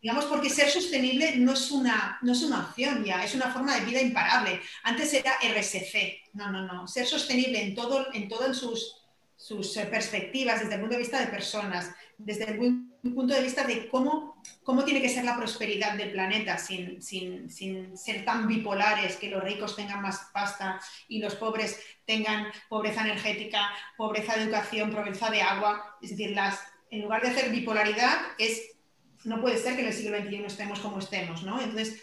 [0.00, 3.74] Digamos, porque ser sostenible no es una, no es una opción ya, es una forma
[3.74, 4.60] de vida imparable.
[4.84, 6.86] Antes era RSC, no, no, no.
[6.86, 9.02] Ser sostenible en todo, en todas sus,
[9.34, 13.88] sus perspectivas, desde el punto de vista de personas, desde el punto de vista de
[13.88, 19.16] cómo, cómo tiene que ser la prosperidad del planeta sin, sin, sin, ser tan bipolares,
[19.16, 24.90] que los ricos tengan más pasta y los pobres tengan pobreza energética, pobreza de educación,
[24.90, 25.96] pobreza de agua.
[26.00, 28.76] Es decir, las, en lugar de hacer bipolaridad, es
[29.24, 31.60] no puede ser que en el siglo XXI estemos como estemos, ¿no?
[31.60, 32.00] Entonces,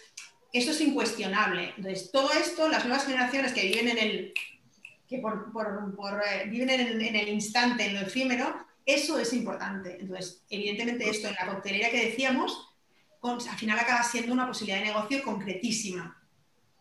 [0.52, 1.72] esto es incuestionable.
[1.76, 4.34] Entonces, todo esto, las nuevas generaciones que viven en el,
[5.08, 9.98] que por, eh, viven en, el instante, en lo efímero, eso es importante.
[10.00, 12.74] Entonces, evidentemente esto en la coctelera que decíamos,
[13.22, 16.20] al final acaba siendo una posibilidad de negocio concretísima.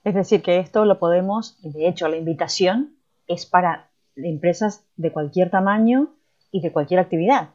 [0.04, 5.50] Es decir, que esto lo podemos, de hecho, la invitación es para empresas de cualquier
[5.50, 6.14] tamaño
[6.52, 7.52] y de cualquier actividad.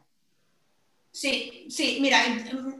[1.11, 2.19] Sí, sí, mira,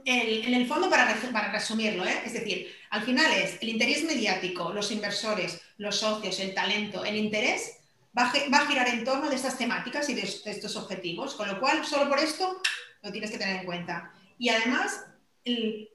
[0.05, 2.21] en, el fondo, para, para resumirlo, ¿eh?
[2.25, 7.15] es decir, al final es el interés mediático, los inversores, los socios, el talento, el
[7.15, 7.78] interés
[8.17, 11.85] va a, girar en torno de estas temáticas y de, estos objetivos, con lo cual,
[11.85, 12.61] solo por esto
[13.01, 14.11] lo tienes que tener en cuenta.
[14.37, 15.05] Y además,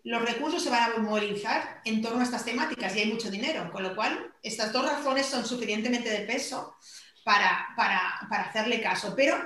[0.04, 3.70] los recursos se van a movilizar en torno a estas temáticas y hay mucho dinero,
[3.72, 6.76] con lo cual, estas dos razones son suficientemente de peso
[7.24, 9.14] para, para, para hacerle caso.
[9.16, 9.36] Pero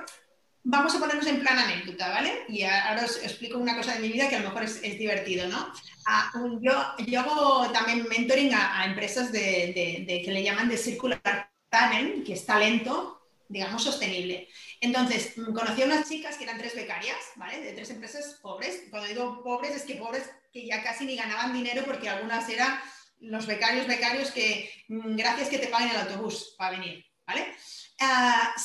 [0.63, 2.45] vamos a ponernos en plan anécdota, ¿vale?
[2.49, 5.47] Y ahora os explico una cosa de mi vida que a lo mejor es, divertido,
[5.47, 5.73] ¿no?
[6.61, 12.25] Yo, yo, hago también mentoring a, empresas de, de, que le llaman de circular talent,
[12.25, 14.47] que es talento, digamos, sostenible.
[14.79, 17.61] Entonces, conocí a unas chicas que eran tres becarias, ¿vale?
[17.61, 18.83] De tres empresas pobres.
[18.89, 22.79] Cuando digo pobres, es que pobres que ya casi ni ganaban dinero porque algunas eran
[23.19, 27.53] los becarios, becarios que mm, gracias que te paguen el autobús para venir, ¿vale?
[27.99, 28.55] Ah,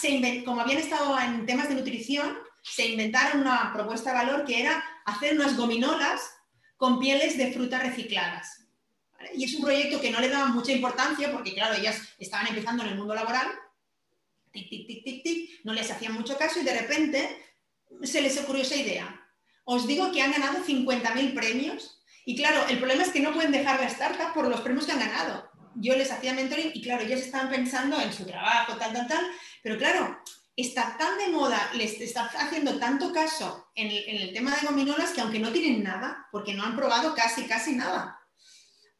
[0.45, 4.83] como habían estado en temas de nutrición, se inventaron una propuesta de valor que era
[5.05, 6.21] hacer unas gominolas
[6.77, 8.64] con pieles de frutas recicladas.
[9.35, 12.83] Y es un proyecto que no le daban mucha importancia porque, claro, ellas estaban empezando
[12.83, 13.49] en el mundo laboral,
[14.53, 17.45] tic, tic, tic, tic, tic, no les hacían mucho caso y de repente
[18.03, 19.21] se les ocurrió esa idea.
[19.65, 23.53] Os digo que han ganado 50.000 premios y, claro, el problema es que no pueden
[23.53, 27.03] dejar la startup por los premios que han ganado yo les hacía mentoring y claro,
[27.03, 29.27] ellos estaban pensando en su trabajo, tal, tal, tal,
[29.63, 30.19] pero claro,
[30.57, 35.21] está tan de moda, les está haciendo tanto caso en el, tema de gominolas que
[35.21, 38.19] aunque no tienen nada, porque no han probado casi, casi nada,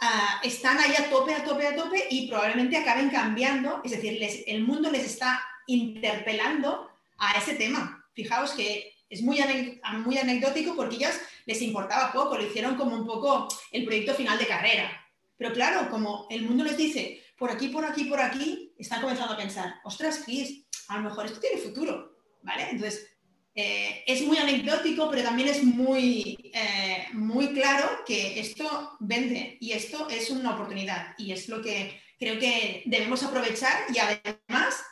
[0.01, 4.19] ah, están ahí a tope, a tope, a tope y probablemente acaben cambiando, es decir,
[4.47, 8.05] el mundo les está interpelando a ese tema.
[8.15, 9.39] Fijaos que es muy,
[10.05, 14.39] muy anecdótico porque ellas les importaba poco, lo hicieron como un poco el proyecto final
[14.39, 14.91] de carrera.
[15.37, 19.35] Pero claro, como el mundo les dice, por aquí, por aquí, por aquí, están comenzando
[19.35, 22.71] a pensar, ostras, Chris, a lo mejor esto tiene futuro, ¿vale?
[22.71, 23.14] Entonces,
[23.55, 29.73] eh, es muy anecdótico, pero también es muy, eh, muy claro que esto vende y
[29.73, 31.15] esto es una oportunidad.
[31.19, 34.83] Y es lo que creo que debemos aprovechar y además,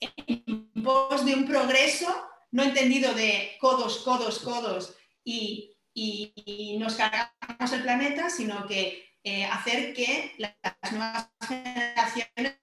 [0.00, 2.08] en pos de un progreso
[2.52, 9.44] no entendido de codos, codos, codos y, y nos cargamos el planeta, sino que eh,
[9.44, 10.54] hacer que las
[10.92, 12.58] nuevas generaciones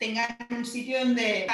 [0.00, 1.46] tengan un sitio donde,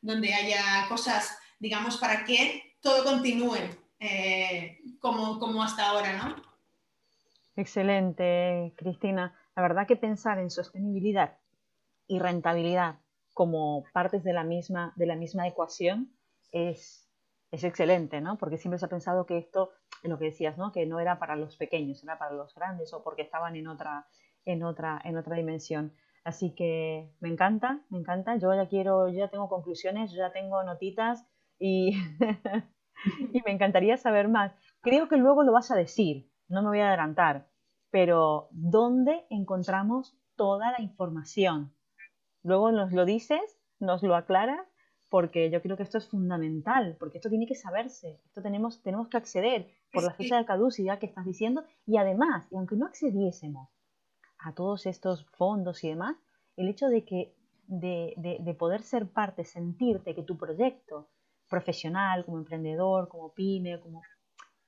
[0.00, 3.58] donde haya cosas, digamos, para que todo continúe
[4.00, 6.34] eh, como, como hasta ahora, ¿no?
[7.54, 9.36] Excelente, Cristina.
[9.54, 11.38] La verdad que pensar en sostenibilidad
[12.06, 12.98] y rentabilidad
[13.34, 16.16] como partes de la misma, de la misma ecuación
[16.50, 17.08] es,
[17.50, 18.38] es excelente, ¿no?
[18.38, 19.70] Porque siempre se ha pensado que esto
[20.02, 20.72] en lo que decías, ¿no?
[20.72, 24.06] Que no era para los pequeños, era para los grandes o porque estaban en otra,
[24.46, 25.92] en otra, en otra dimensión.
[26.24, 28.36] Así que me encanta, me encanta.
[28.36, 31.26] Yo ya quiero, yo ya tengo conclusiones, yo ya tengo notitas
[31.60, 31.92] y,
[33.32, 34.52] y me encantaría saber más.
[34.80, 37.46] Creo que luego lo vas a decir, no me voy a adelantar,
[37.90, 41.72] pero ¿dónde encontramos toda la información?
[42.42, 44.66] Luego nos lo dices, nos lo aclaras
[45.08, 49.08] porque yo creo que esto es fundamental, porque esto tiene que saberse, esto tenemos, tenemos
[49.08, 52.86] que acceder por la fecha de caducidad que estás diciendo y además, y aunque no
[52.86, 53.68] accediésemos
[54.38, 56.16] a todos estos fondos y demás,
[56.56, 57.34] el hecho de que
[57.66, 61.08] de, de, poder ser parte, sentirte que tu proyecto
[61.50, 64.02] profesional, como emprendedor, como pyme, como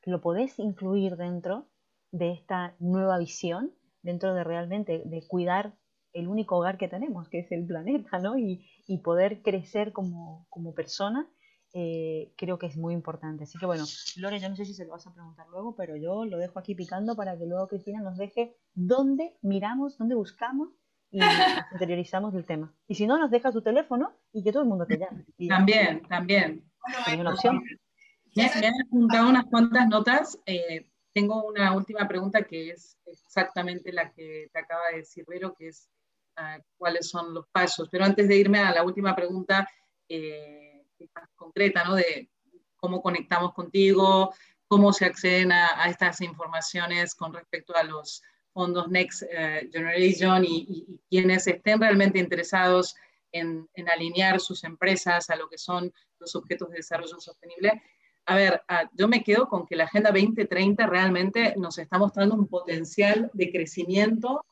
[0.05, 1.69] lo podés incluir dentro
[2.11, 5.75] de esta nueva visión, dentro de realmente de cuidar
[6.13, 8.37] el único hogar que tenemos, que es el planeta, ¿no?
[8.37, 11.27] Y, y poder crecer como, como persona,
[11.75, 13.45] eh, creo que es muy importante.
[13.45, 13.85] Así que bueno,
[14.17, 16.59] Lore, yo no sé si se lo vas a preguntar luego, pero yo lo dejo
[16.59, 20.69] aquí picando para que luego Cristina nos deje dónde miramos, dónde buscamos
[21.11, 21.19] y
[21.73, 22.75] interiorizamos el tema.
[22.87, 25.25] Y si no, nos deja su teléfono y que todo el mundo te llame.
[25.49, 26.72] También, también.
[27.19, 27.63] Una opción.
[28.35, 30.39] Me, han apuntado unas cuantas notas.
[30.47, 35.55] Eh, tengo una última pregunta que es exactamente la que te acaba de decir Vero,
[35.55, 35.89] que es
[36.37, 37.89] ah, cuáles son los pasos.
[37.91, 39.69] Pero antes de irme a la última pregunta,
[40.09, 41.95] eh, más concreta, ¿no?
[41.95, 42.31] De
[42.77, 44.33] cómo conectamos contigo,
[44.67, 51.01] cómo se acceden a, estas informaciones con respecto a los fondos Next eh, Generation y,
[51.09, 52.95] quienes estén realmente interesados
[53.31, 57.83] en, en, alinear sus empresas a lo que son los objetos de desarrollo sostenible.
[58.25, 62.35] A ver, ah, yo me quedo con que la Agenda 2030 realmente nos está mostrando
[62.35, 64.45] un potencial de crecimiento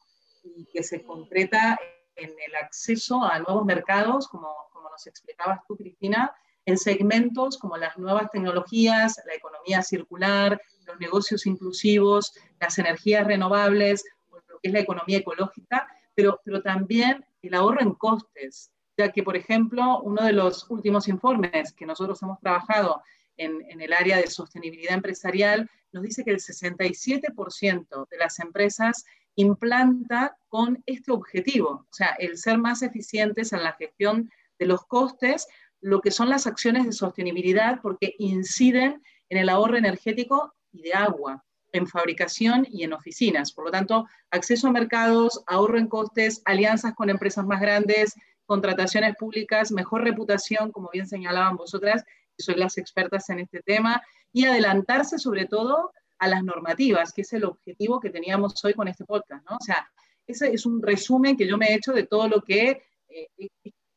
[0.43, 1.79] y que se concreta
[2.17, 6.35] en el acceso a nuevos mercados, como, como nos explicabas tú, Cristina,
[6.67, 14.05] en segmentos como las nuevas tecnologías, la economía circular, los negocios inclusivos, las energías renovables,
[14.31, 19.23] lo que es la economía ecológica, pero, pero también el ahorro en costes, ya que,
[19.23, 23.03] por ejemplo, uno de los últimos informes que nosotros hemos trabajado
[23.39, 30.37] en, el área de sostenibilidad empresarial, nos dice que el 67% de las empresas implanta
[30.49, 35.47] con este objetivo, o sea, el ser más eficientes en la gestión de los costes,
[35.81, 40.93] lo que son las acciones de sostenibilidad, porque inciden en el ahorro energético y de
[40.93, 43.53] agua, en fabricación y en oficinas.
[43.53, 48.15] Por lo tanto, acceso a mercados, ahorro en costes, alianzas con empresas más grandes,
[48.51, 52.05] contrataciones públicas, mejor reputación, como bien señalaban vosotras,
[52.37, 57.33] sois las expertas en este tema, y adelantarse sobre todo a las normativas, que es
[57.33, 59.57] el objetivo que teníamos hoy con este podcast, ¿no?
[59.57, 59.89] O sea,
[60.27, 63.29] ese es un resumen que yo me he hecho de todo lo que, eh,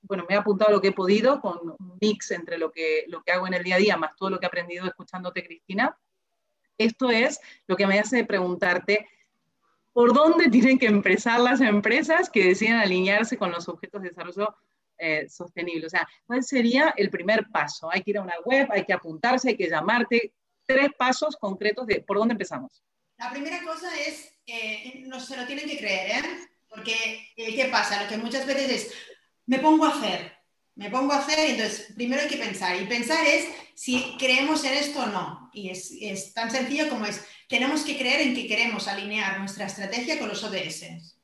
[0.03, 3.23] bueno, me he apuntado lo que he podido, con un mix entre lo que, lo
[3.23, 5.97] que hago en el día a día, más todo lo que he aprendido escuchándote, Cristina.
[6.77, 9.07] Esto es lo que me hace preguntarte,
[9.93, 14.55] ¿por dónde tienen que empezar las empresas que deciden alinearse con los objetos de desarrollo
[14.97, 15.87] eh, sostenible.
[15.87, 17.89] O sea, ¿cuál sería el primer paso?
[17.91, 20.33] Hay que ir a una web, hay que apuntarse, hay que llamarte.
[20.65, 22.83] Tres pasos concretos de por dónde empezamos.
[23.17, 26.29] La primera cosa es, eh, no se lo tienen que creer, ¿eh?
[26.69, 28.01] Porque, eh, ¿qué pasa?
[28.01, 28.93] Lo que muchas veces es,
[29.45, 30.31] me pongo a hacer,
[30.75, 32.81] me pongo a hacer entonces primero hay que pensar.
[32.81, 35.49] Y pensar es si creemos en esto o no.
[35.53, 39.65] Y es, es tan sencillo como es, tenemos que creer en que queremos alinear nuestra
[39.65, 41.17] estrategia con los ODS.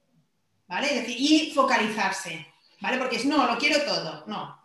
[0.68, 1.06] ¿Vale?
[1.08, 2.46] Y focalizarse.
[2.82, 2.98] ¿vale?
[2.98, 4.58] Porque es, no, lo quiero todo, no.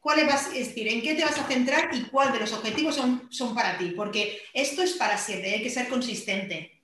[0.00, 2.96] ¿Cuál es, es decir, en qué te vas a centrar y cuál de los objetivos
[2.96, 3.90] son, son para ti?
[3.90, 6.82] Porque esto es para siempre, hay que ser consistente.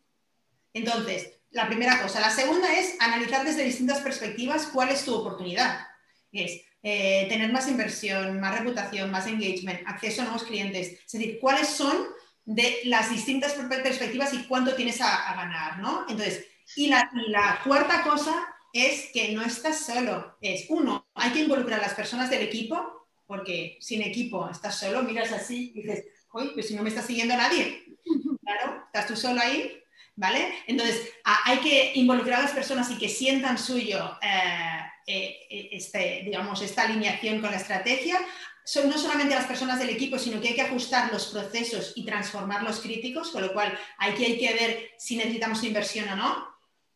[0.75, 2.21] Entonces, la primera cosa.
[2.21, 5.87] La segunda es analizar desde distintas perspectivas cuál es tu oportunidad.
[6.31, 11.01] Es eh, tener más inversión, más reputación, más engagement, acceso a nuevos clientes.
[11.05, 11.97] Es decir, cuáles son
[12.45, 16.07] de las distintas perspectivas y cuánto tienes a, ganar, ¿no?
[16.09, 16.47] Entonces,
[16.77, 20.37] y la, la cuarta cosa es que no estás solo.
[20.41, 25.03] Es uno, hay que involucrar a las personas del equipo, porque sin equipo estás solo,
[25.03, 27.85] miras así y dices, uy, pues si no me está siguiendo nadie.
[28.47, 29.83] Claro, estás tú solo ahí,
[30.15, 30.55] ¿vale?
[30.69, 36.63] Entonces, hay que involucrar a las personas y que sientan suyo eh, eh, este, digamos,
[36.63, 38.19] esta alineación con la estrategia.
[38.65, 42.05] Son no solamente las personas del equipo, sino que hay que ajustar los procesos y
[42.05, 46.49] transformar los críticos, con lo cual aquí hay que ver si necesitamos inversión o no,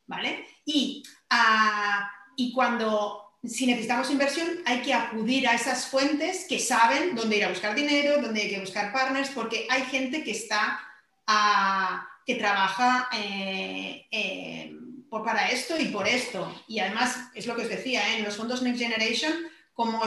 [0.06, 0.46] ¿vale?
[0.64, 1.04] Y
[2.40, 7.44] y cuando, si necesitamos inversión, hay que acudir a esas fuentes que saben dónde ir
[7.44, 10.80] a buscar dinero, dónde hay que buscar partners, porque hay gente que está,
[12.24, 14.72] que trabaja eh, eh,
[15.10, 16.54] por, para esto y por esto.
[16.68, 18.18] Y además, es lo que os decía, ¿eh?
[18.18, 19.32] en los fondos Next Generation,
[19.74, 20.00] como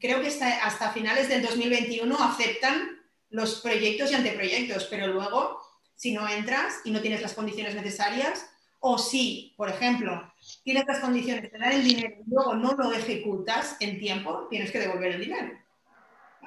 [0.00, 2.98] creo que hasta, hasta finales del 2021 aceptan
[3.30, 5.60] los proyectos y anteproyectos, pero luego,
[5.94, 8.46] si no entras y no tienes las condiciones necesarias,
[8.80, 10.32] o si, por ejemplo,
[10.62, 14.70] tienes las condiciones de dar el dinero y luego no lo ejecutas en tiempo, tienes
[14.70, 15.58] que devolver el dinero.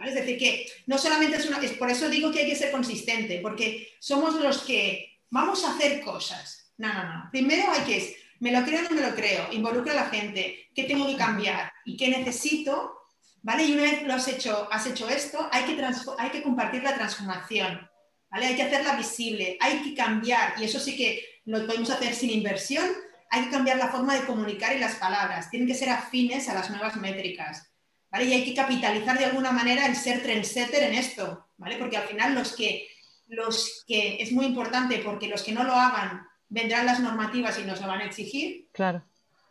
[0.04, 1.60] Es decir, que no solamente es una...
[1.60, 5.76] Es por eso digo que hay que ser consistente, porque somos los que vamos a
[5.76, 6.61] hacer cosas.
[6.78, 7.30] No, no, no.
[7.32, 8.17] Primero hay que...
[8.39, 9.51] ¿Me lo creo o no me lo creo?
[9.51, 10.69] Involucra a la gente.
[10.74, 11.72] ¿Qué tengo que cambiar?
[11.86, 12.97] ¿Y qué necesito?
[13.43, 13.65] ¿Vale?
[13.65, 15.84] Y una vez lo has hecho, has hecho esto, hay que,
[16.17, 17.88] hay que compartir la transformación.
[18.30, 18.47] ¿Vale?
[18.47, 20.55] Hay que hacerla visible, hay que cambiar.
[20.59, 22.86] Y eso sí que lo podemos hacer sin inversión,
[23.30, 26.53] hay que cambiar la forma de comunicar y las palabras, tienen que ser afines a
[26.53, 27.72] las nuevas métricas.
[28.11, 28.26] ¿vale?
[28.26, 31.78] Y hay que capitalizar de alguna manera el ser trendsetter en esto, ¿vale?
[31.78, 32.89] Porque al final los que,
[33.28, 37.64] los que es muy importante porque los que no lo hagan vendrán las normativas y
[37.64, 38.68] nos lo van a exigir.
[38.74, 39.02] Claro.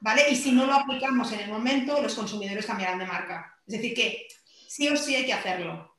[0.00, 0.22] ¿Vale?
[0.30, 3.56] Y si no lo aplicamos en el momento, los consumidores cambiarán de marca.
[3.66, 4.28] Es decir, que
[4.68, 5.94] sí o sí hay que hacerlo.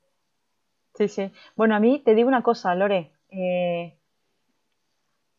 [0.96, 1.32] Sí, sí.
[1.56, 3.12] Bueno, a mí te digo una cosa, Lore.
[3.30, 3.98] Eh,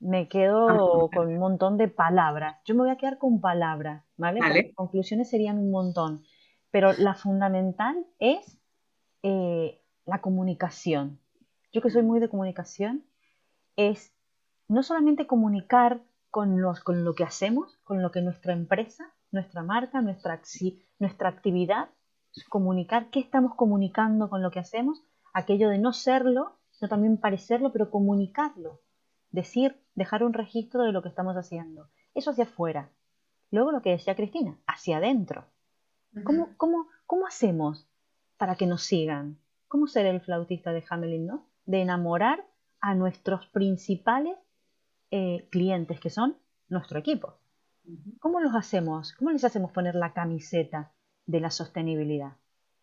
[0.00, 2.58] me quedo con un montón de palabras.
[2.64, 4.40] Yo me voy a quedar con palabras, ¿vale?
[4.40, 4.72] Vale.
[4.74, 6.24] conclusiones serían un montón.
[6.70, 8.58] Pero la fundamental es
[9.22, 11.20] eh, la comunicación.
[11.72, 13.04] Yo que soy muy de comunicación,
[13.76, 14.11] es
[14.72, 16.00] no solamente comunicar
[16.30, 20.40] con, los, con lo que hacemos, con lo que nuestra empresa, nuestra marca, nuestra,
[20.98, 21.90] nuestra actividad,
[22.48, 25.02] comunicar qué estamos comunicando con lo que hacemos,
[25.34, 28.80] aquello de no serlo, no también parecerlo, pero comunicarlo,
[29.30, 31.90] decir, dejar un registro de lo que estamos haciendo.
[32.14, 32.88] Eso hacia afuera.
[33.50, 35.44] Luego lo que decía Cristina, hacia adentro.
[36.24, 37.86] ¿Cómo, cómo, cómo hacemos
[38.38, 39.38] para que nos sigan?
[39.68, 41.46] ¿Cómo ser el flautista de Hamelin, no?
[41.66, 42.46] De enamorar
[42.80, 44.36] a nuestros principales
[45.12, 46.38] eh, clientes, que son
[46.70, 47.34] nuestro equipo.
[48.18, 49.12] ¿Cómo los hacemos?
[49.12, 50.94] ¿Cómo les hacemos poner la camiseta
[51.26, 52.38] de la sostenibilidad?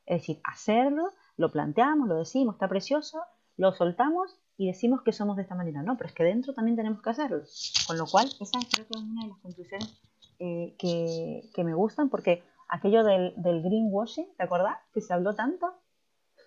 [0.06, 3.20] Es decir, hacerlo, lo planteamos, lo decimos, está precioso,
[3.58, 5.82] lo soltamos y decimos que somos de esta manera.
[5.82, 7.42] No, pero es que dentro también tenemos que hacerlo.
[7.88, 10.00] Con lo cual, esa creo que es una de las conclusiones
[10.38, 14.78] eh, que, me gustan, porque aquello del, greenwashing, ¿te acordás?
[14.94, 15.74] Que se habló tanto,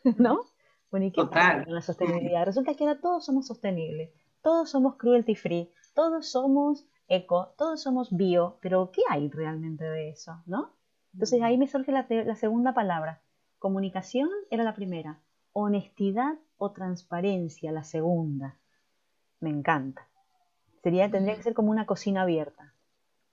[0.16, 0.44] ¿no?
[0.92, 2.44] Bueno, ¿y qué pasa con la sostenibilidad?
[2.44, 4.10] Resulta que ahora todos somos sostenibles,
[4.42, 10.10] todos somos cruelty free, todos somos eco, todos somos bio, pero ¿qué hay realmente de
[10.10, 10.72] eso, no?
[11.12, 13.22] Entonces ahí me surge la, la segunda palabra.
[13.58, 15.20] Comunicación era la primera,
[15.52, 18.56] honestidad o transparencia, la segunda.
[19.40, 20.08] Me encanta.
[20.82, 22.74] Sería, tendría que ser como una cocina abierta,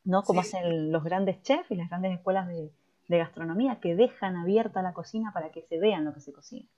[0.03, 0.23] ¿no?
[0.23, 2.71] Como hacen los grandes chefs y las grandes escuelas de,
[3.07, 6.69] gastronomía, que dejan abierta la cocina para que se vean lo que se cocina.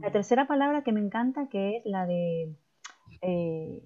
[0.00, 2.54] La tercera palabra que me encanta, que es la de
[3.22, 3.82] eh,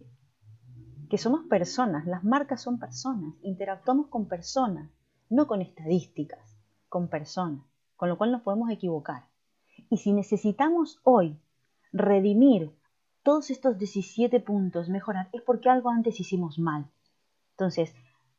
[1.08, 4.90] que somos personas, las marcas son personas, interactuamos con personas,
[5.30, 6.58] no con estadísticas,
[6.88, 7.64] con personas,
[7.96, 9.24] con lo cual nos podemos equivocar.
[9.90, 11.38] Y si necesitamos hoy
[11.92, 12.76] redimir
[13.22, 16.90] todos estos 17 puntos, mejorar, es porque algo antes hicimos mal.
[17.52, 17.94] Entonces,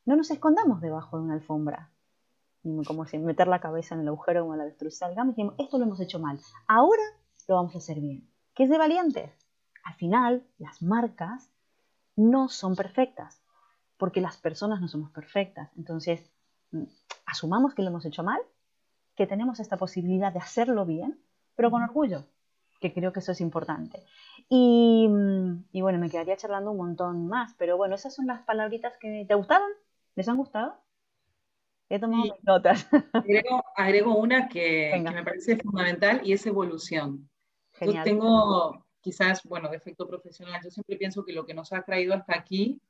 [0.06, 1.92] no nos escondamos debajo de una alfombra,
[2.86, 4.98] como si meter la cabeza en el agujero como la avestruz.
[4.98, 6.40] Salgamos y esto lo hemos hecho mal.
[6.68, 7.04] Ahora
[7.48, 8.28] lo vamos a hacer bien.
[8.54, 9.32] ¿Qué es de valientes?
[9.90, 11.50] Al final, las marcas
[12.16, 13.42] no son perfectas,
[13.98, 15.72] porque las personas no somos perfectas.
[15.78, 16.32] Entonces,
[16.72, 16.84] mm,
[17.26, 18.40] asumamos que lo hemos hecho mal,
[19.16, 21.20] que tenemos esta posibilidad de hacerlo bien,
[21.56, 22.24] pero con orgullo,
[22.80, 23.98] que creo que eso es importante.
[24.52, 28.96] Mm, y, bueno, me quedaría charlando un montón más, pero bueno, esas son las palabritas
[28.98, 29.72] que te gustaron,
[30.14, 30.76] ¿les han gustado?
[31.90, 32.88] He tomado notas.
[33.76, 37.28] Agrego, una que, me parece fundamental y es evolución.
[37.82, 42.14] Yo tengo quizás, bueno, defecto profesional, yo siempre pienso que lo que nos ha traído
[42.14, 42.82] hasta aquí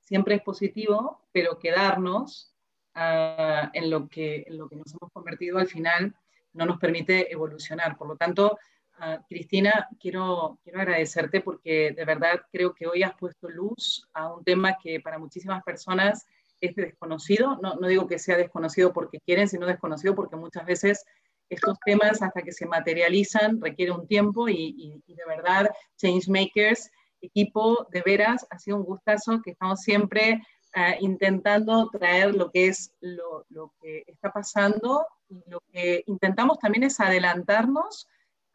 [0.00, 2.54] siempre es positivo, pero quedarnos
[2.94, 6.14] ah, en, lo que, en lo que nos hemos convertido al final
[6.52, 7.96] no nos permite evolucionar.
[7.96, 8.58] Por lo tanto,
[9.00, 14.32] Ah, Cristina, quiero, quiero agradecerte porque de verdad creo que hoy has puesto luz a
[14.34, 16.26] un tema que para muchísimas personas
[16.60, 17.56] es desconocido.
[17.62, 21.04] No, no digo que sea desconocido porque quieren, sino desconocido porque muchas veces
[21.48, 26.90] estos temas hasta que se materializan requiere un tiempo y, de verdad, Changemakers,
[27.20, 30.42] equipo, de veras, ha sido un gustazo que estamos siempre
[30.74, 36.58] ah, intentando traer lo que es lo, lo, que está pasando y lo que intentamos
[36.58, 38.06] también es adelantarnos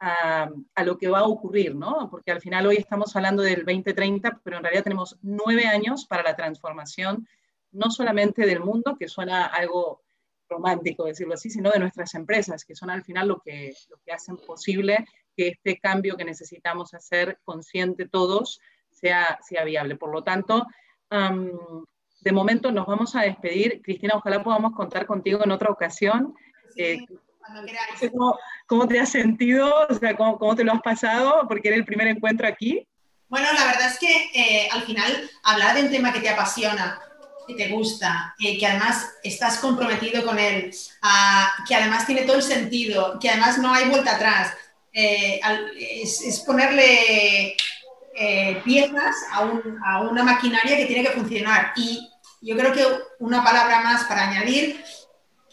[0.04, 2.08] a, lo que va a ocurrir, ¿no?
[2.10, 6.22] Porque al final hoy estamos hablando del 2030, pero en realidad tenemos nueve años para
[6.22, 7.26] la transformación,
[7.72, 10.02] no solamente del mundo, que suena algo
[10.48, 14.12] romántico decirlo así, sino de nuestras empresas, que son al final lo que, lo que
[14.12, 19.96] hacen posible que este cambio que necesitamos hacer consciente todos sea, sea viable.
[19.96, 20.66] Por lo tanto,
[22.20, 23.82] de momento nos vamos a despedir.
[23.82, 26.34] Cristina, ojalá podamos contar contigo en otra ocasión.
[26.76, 27.04] Eh,
[28.66, 29.86] ¿Cómo, te has sentido?
[29.88, 31.46] O sea, ¿cómo, te lo has pasado?
[31.46, 32.86] Porque era el primer encuentro aquí.
[33.28, 37.00] Bueno, la verdad es que eh, al final hablar de un tema que te apasiona,
[37.46, 40.74] que te gusta, eh, que además estás comprometido con él,
[41.66, 44.54] que además tiene todo el sentido, que además no hay vuelta atrás,
[44.92, 45.40] eh,
[45.78, 47.56] es, ponerle
[48.64, 49.50] piezas a,
[49.86, 51.72] a, una maquinaria que tiene que funcionar.
[51.76, 52.08] Y
[52.40, 52.84] yo creo que
[53.18, 54.82] una palabra más para añadir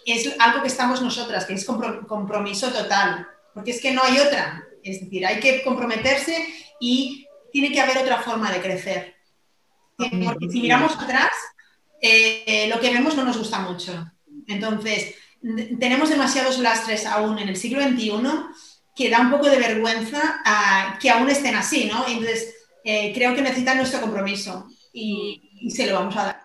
[0.05, 4.67] es algo que estamos nosotras, que es compromiso total, porque es que no hay otra.
[4.83, 6.47] Es decir, hay que comprometerse
[6.79, 9.15] y tiene que haber otra forma de crecer.
[9.97, 11.31] Porque si miramos atrás,
[12.01, 14.11] eh, lo que vemos no nos gusta mucho.
[14.47, 15.15] Entonces,
[15.79, 18.11] tenemos demasiados lastres aún en el siglo XXI
[18.95, 20.41] que da un poco de vergüenza
[20.99, 22.05] que aún estén así, ¿no?
[22.07, 26.41] Entonces, eh, creo que necesitan nuestro compromiso y, se lo vamos a dar.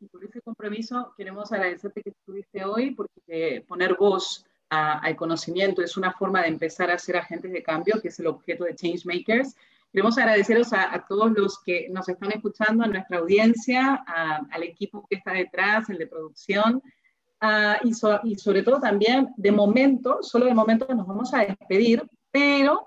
[0.00, 5.96] Y por ese compromiso queremos agradecerte que estuviste hoy, porque poner voz al conocimiento es
[5.96, 9.56] una forma de empezar a ser agentes de cambio, que es el objeto de Changemakers.
[9.92, 15.16] Queremos agradeceros a, todos los que nos están escuchando, a nuestra audiencia, al equipo que
[15.16, 16.80] está detrás, el de producción,
[17.82, 17.92] y,
[18.24, 22.86] y, sobre todo también, de momento, solo de momento nos vamos a despedir, pero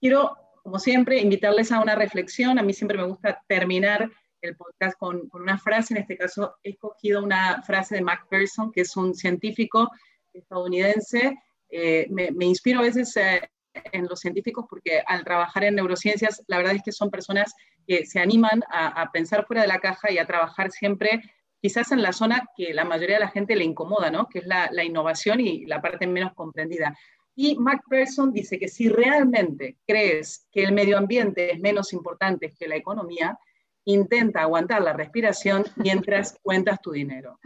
[0.00, 2.58] quiero, como siempre, invitarles a una reflexión.
[2.58, 4.10] A mí siempre me gusta terminar
[4.40, 5.94] el podcast con, con una frase.
[5.94, 9.90] En este caso, he escogido una frase de Mac Person, que es un científico
[10.32, 11.38] estadounidense.
[11.68, 13.48] Eh, me, me, inspiro a veces eh,
[13.92, 17.54] en los científicos porque al trabajar en neurociencias, la verdad es que son personas
[17.86, 21.22] que se animan a, pensar fuera de la caja y a trabajar siempre
[21.60, 24.28] quizás en la zona que la mayoría de la gente le incomoda, ¿no?
[24.28, 26.96] que es la, la innovación y la parte menos comprendida.
[27.36, 32.68] Y MacPherson dice que si realmente crees que el medio ambiente es menos importante que
[32.68, 33.38] la economía,
[33.84, 37.38] intenta aguantar la respiración mientras cuentas tu dinero.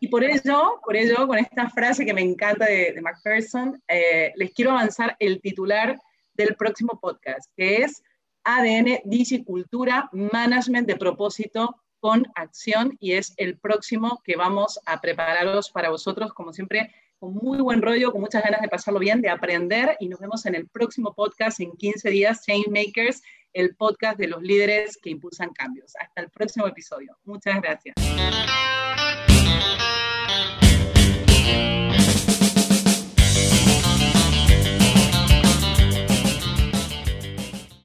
[0.00, 4.32] Y por ello, por ello, con esta frase que me encanta de, de MacPherson, eh,
[4.36, 5.98] les quiero avanzar el titular
[6.34, 8.02] del próximo podcast, que es
[8.44, 9.00] ADN,
[9.44, 15.90] Cultura, Management de Propósito con acción y es el próximo que vamos a prepararos para
[15.90, 19.96] vosotros, como siempre, con muy buen rollo, con muchas ganas de pasarlo bien, de aprender
[20.00, 24.42] y nos vemos en el próximo podcast en 15 días, Changemakers, el podcast de los
[24.42, 25.92] líderes que impulsan cambios.
[26.00, 27.16] Hasta el próximo episodio.
[27.24, 27.94] Muchas gracias.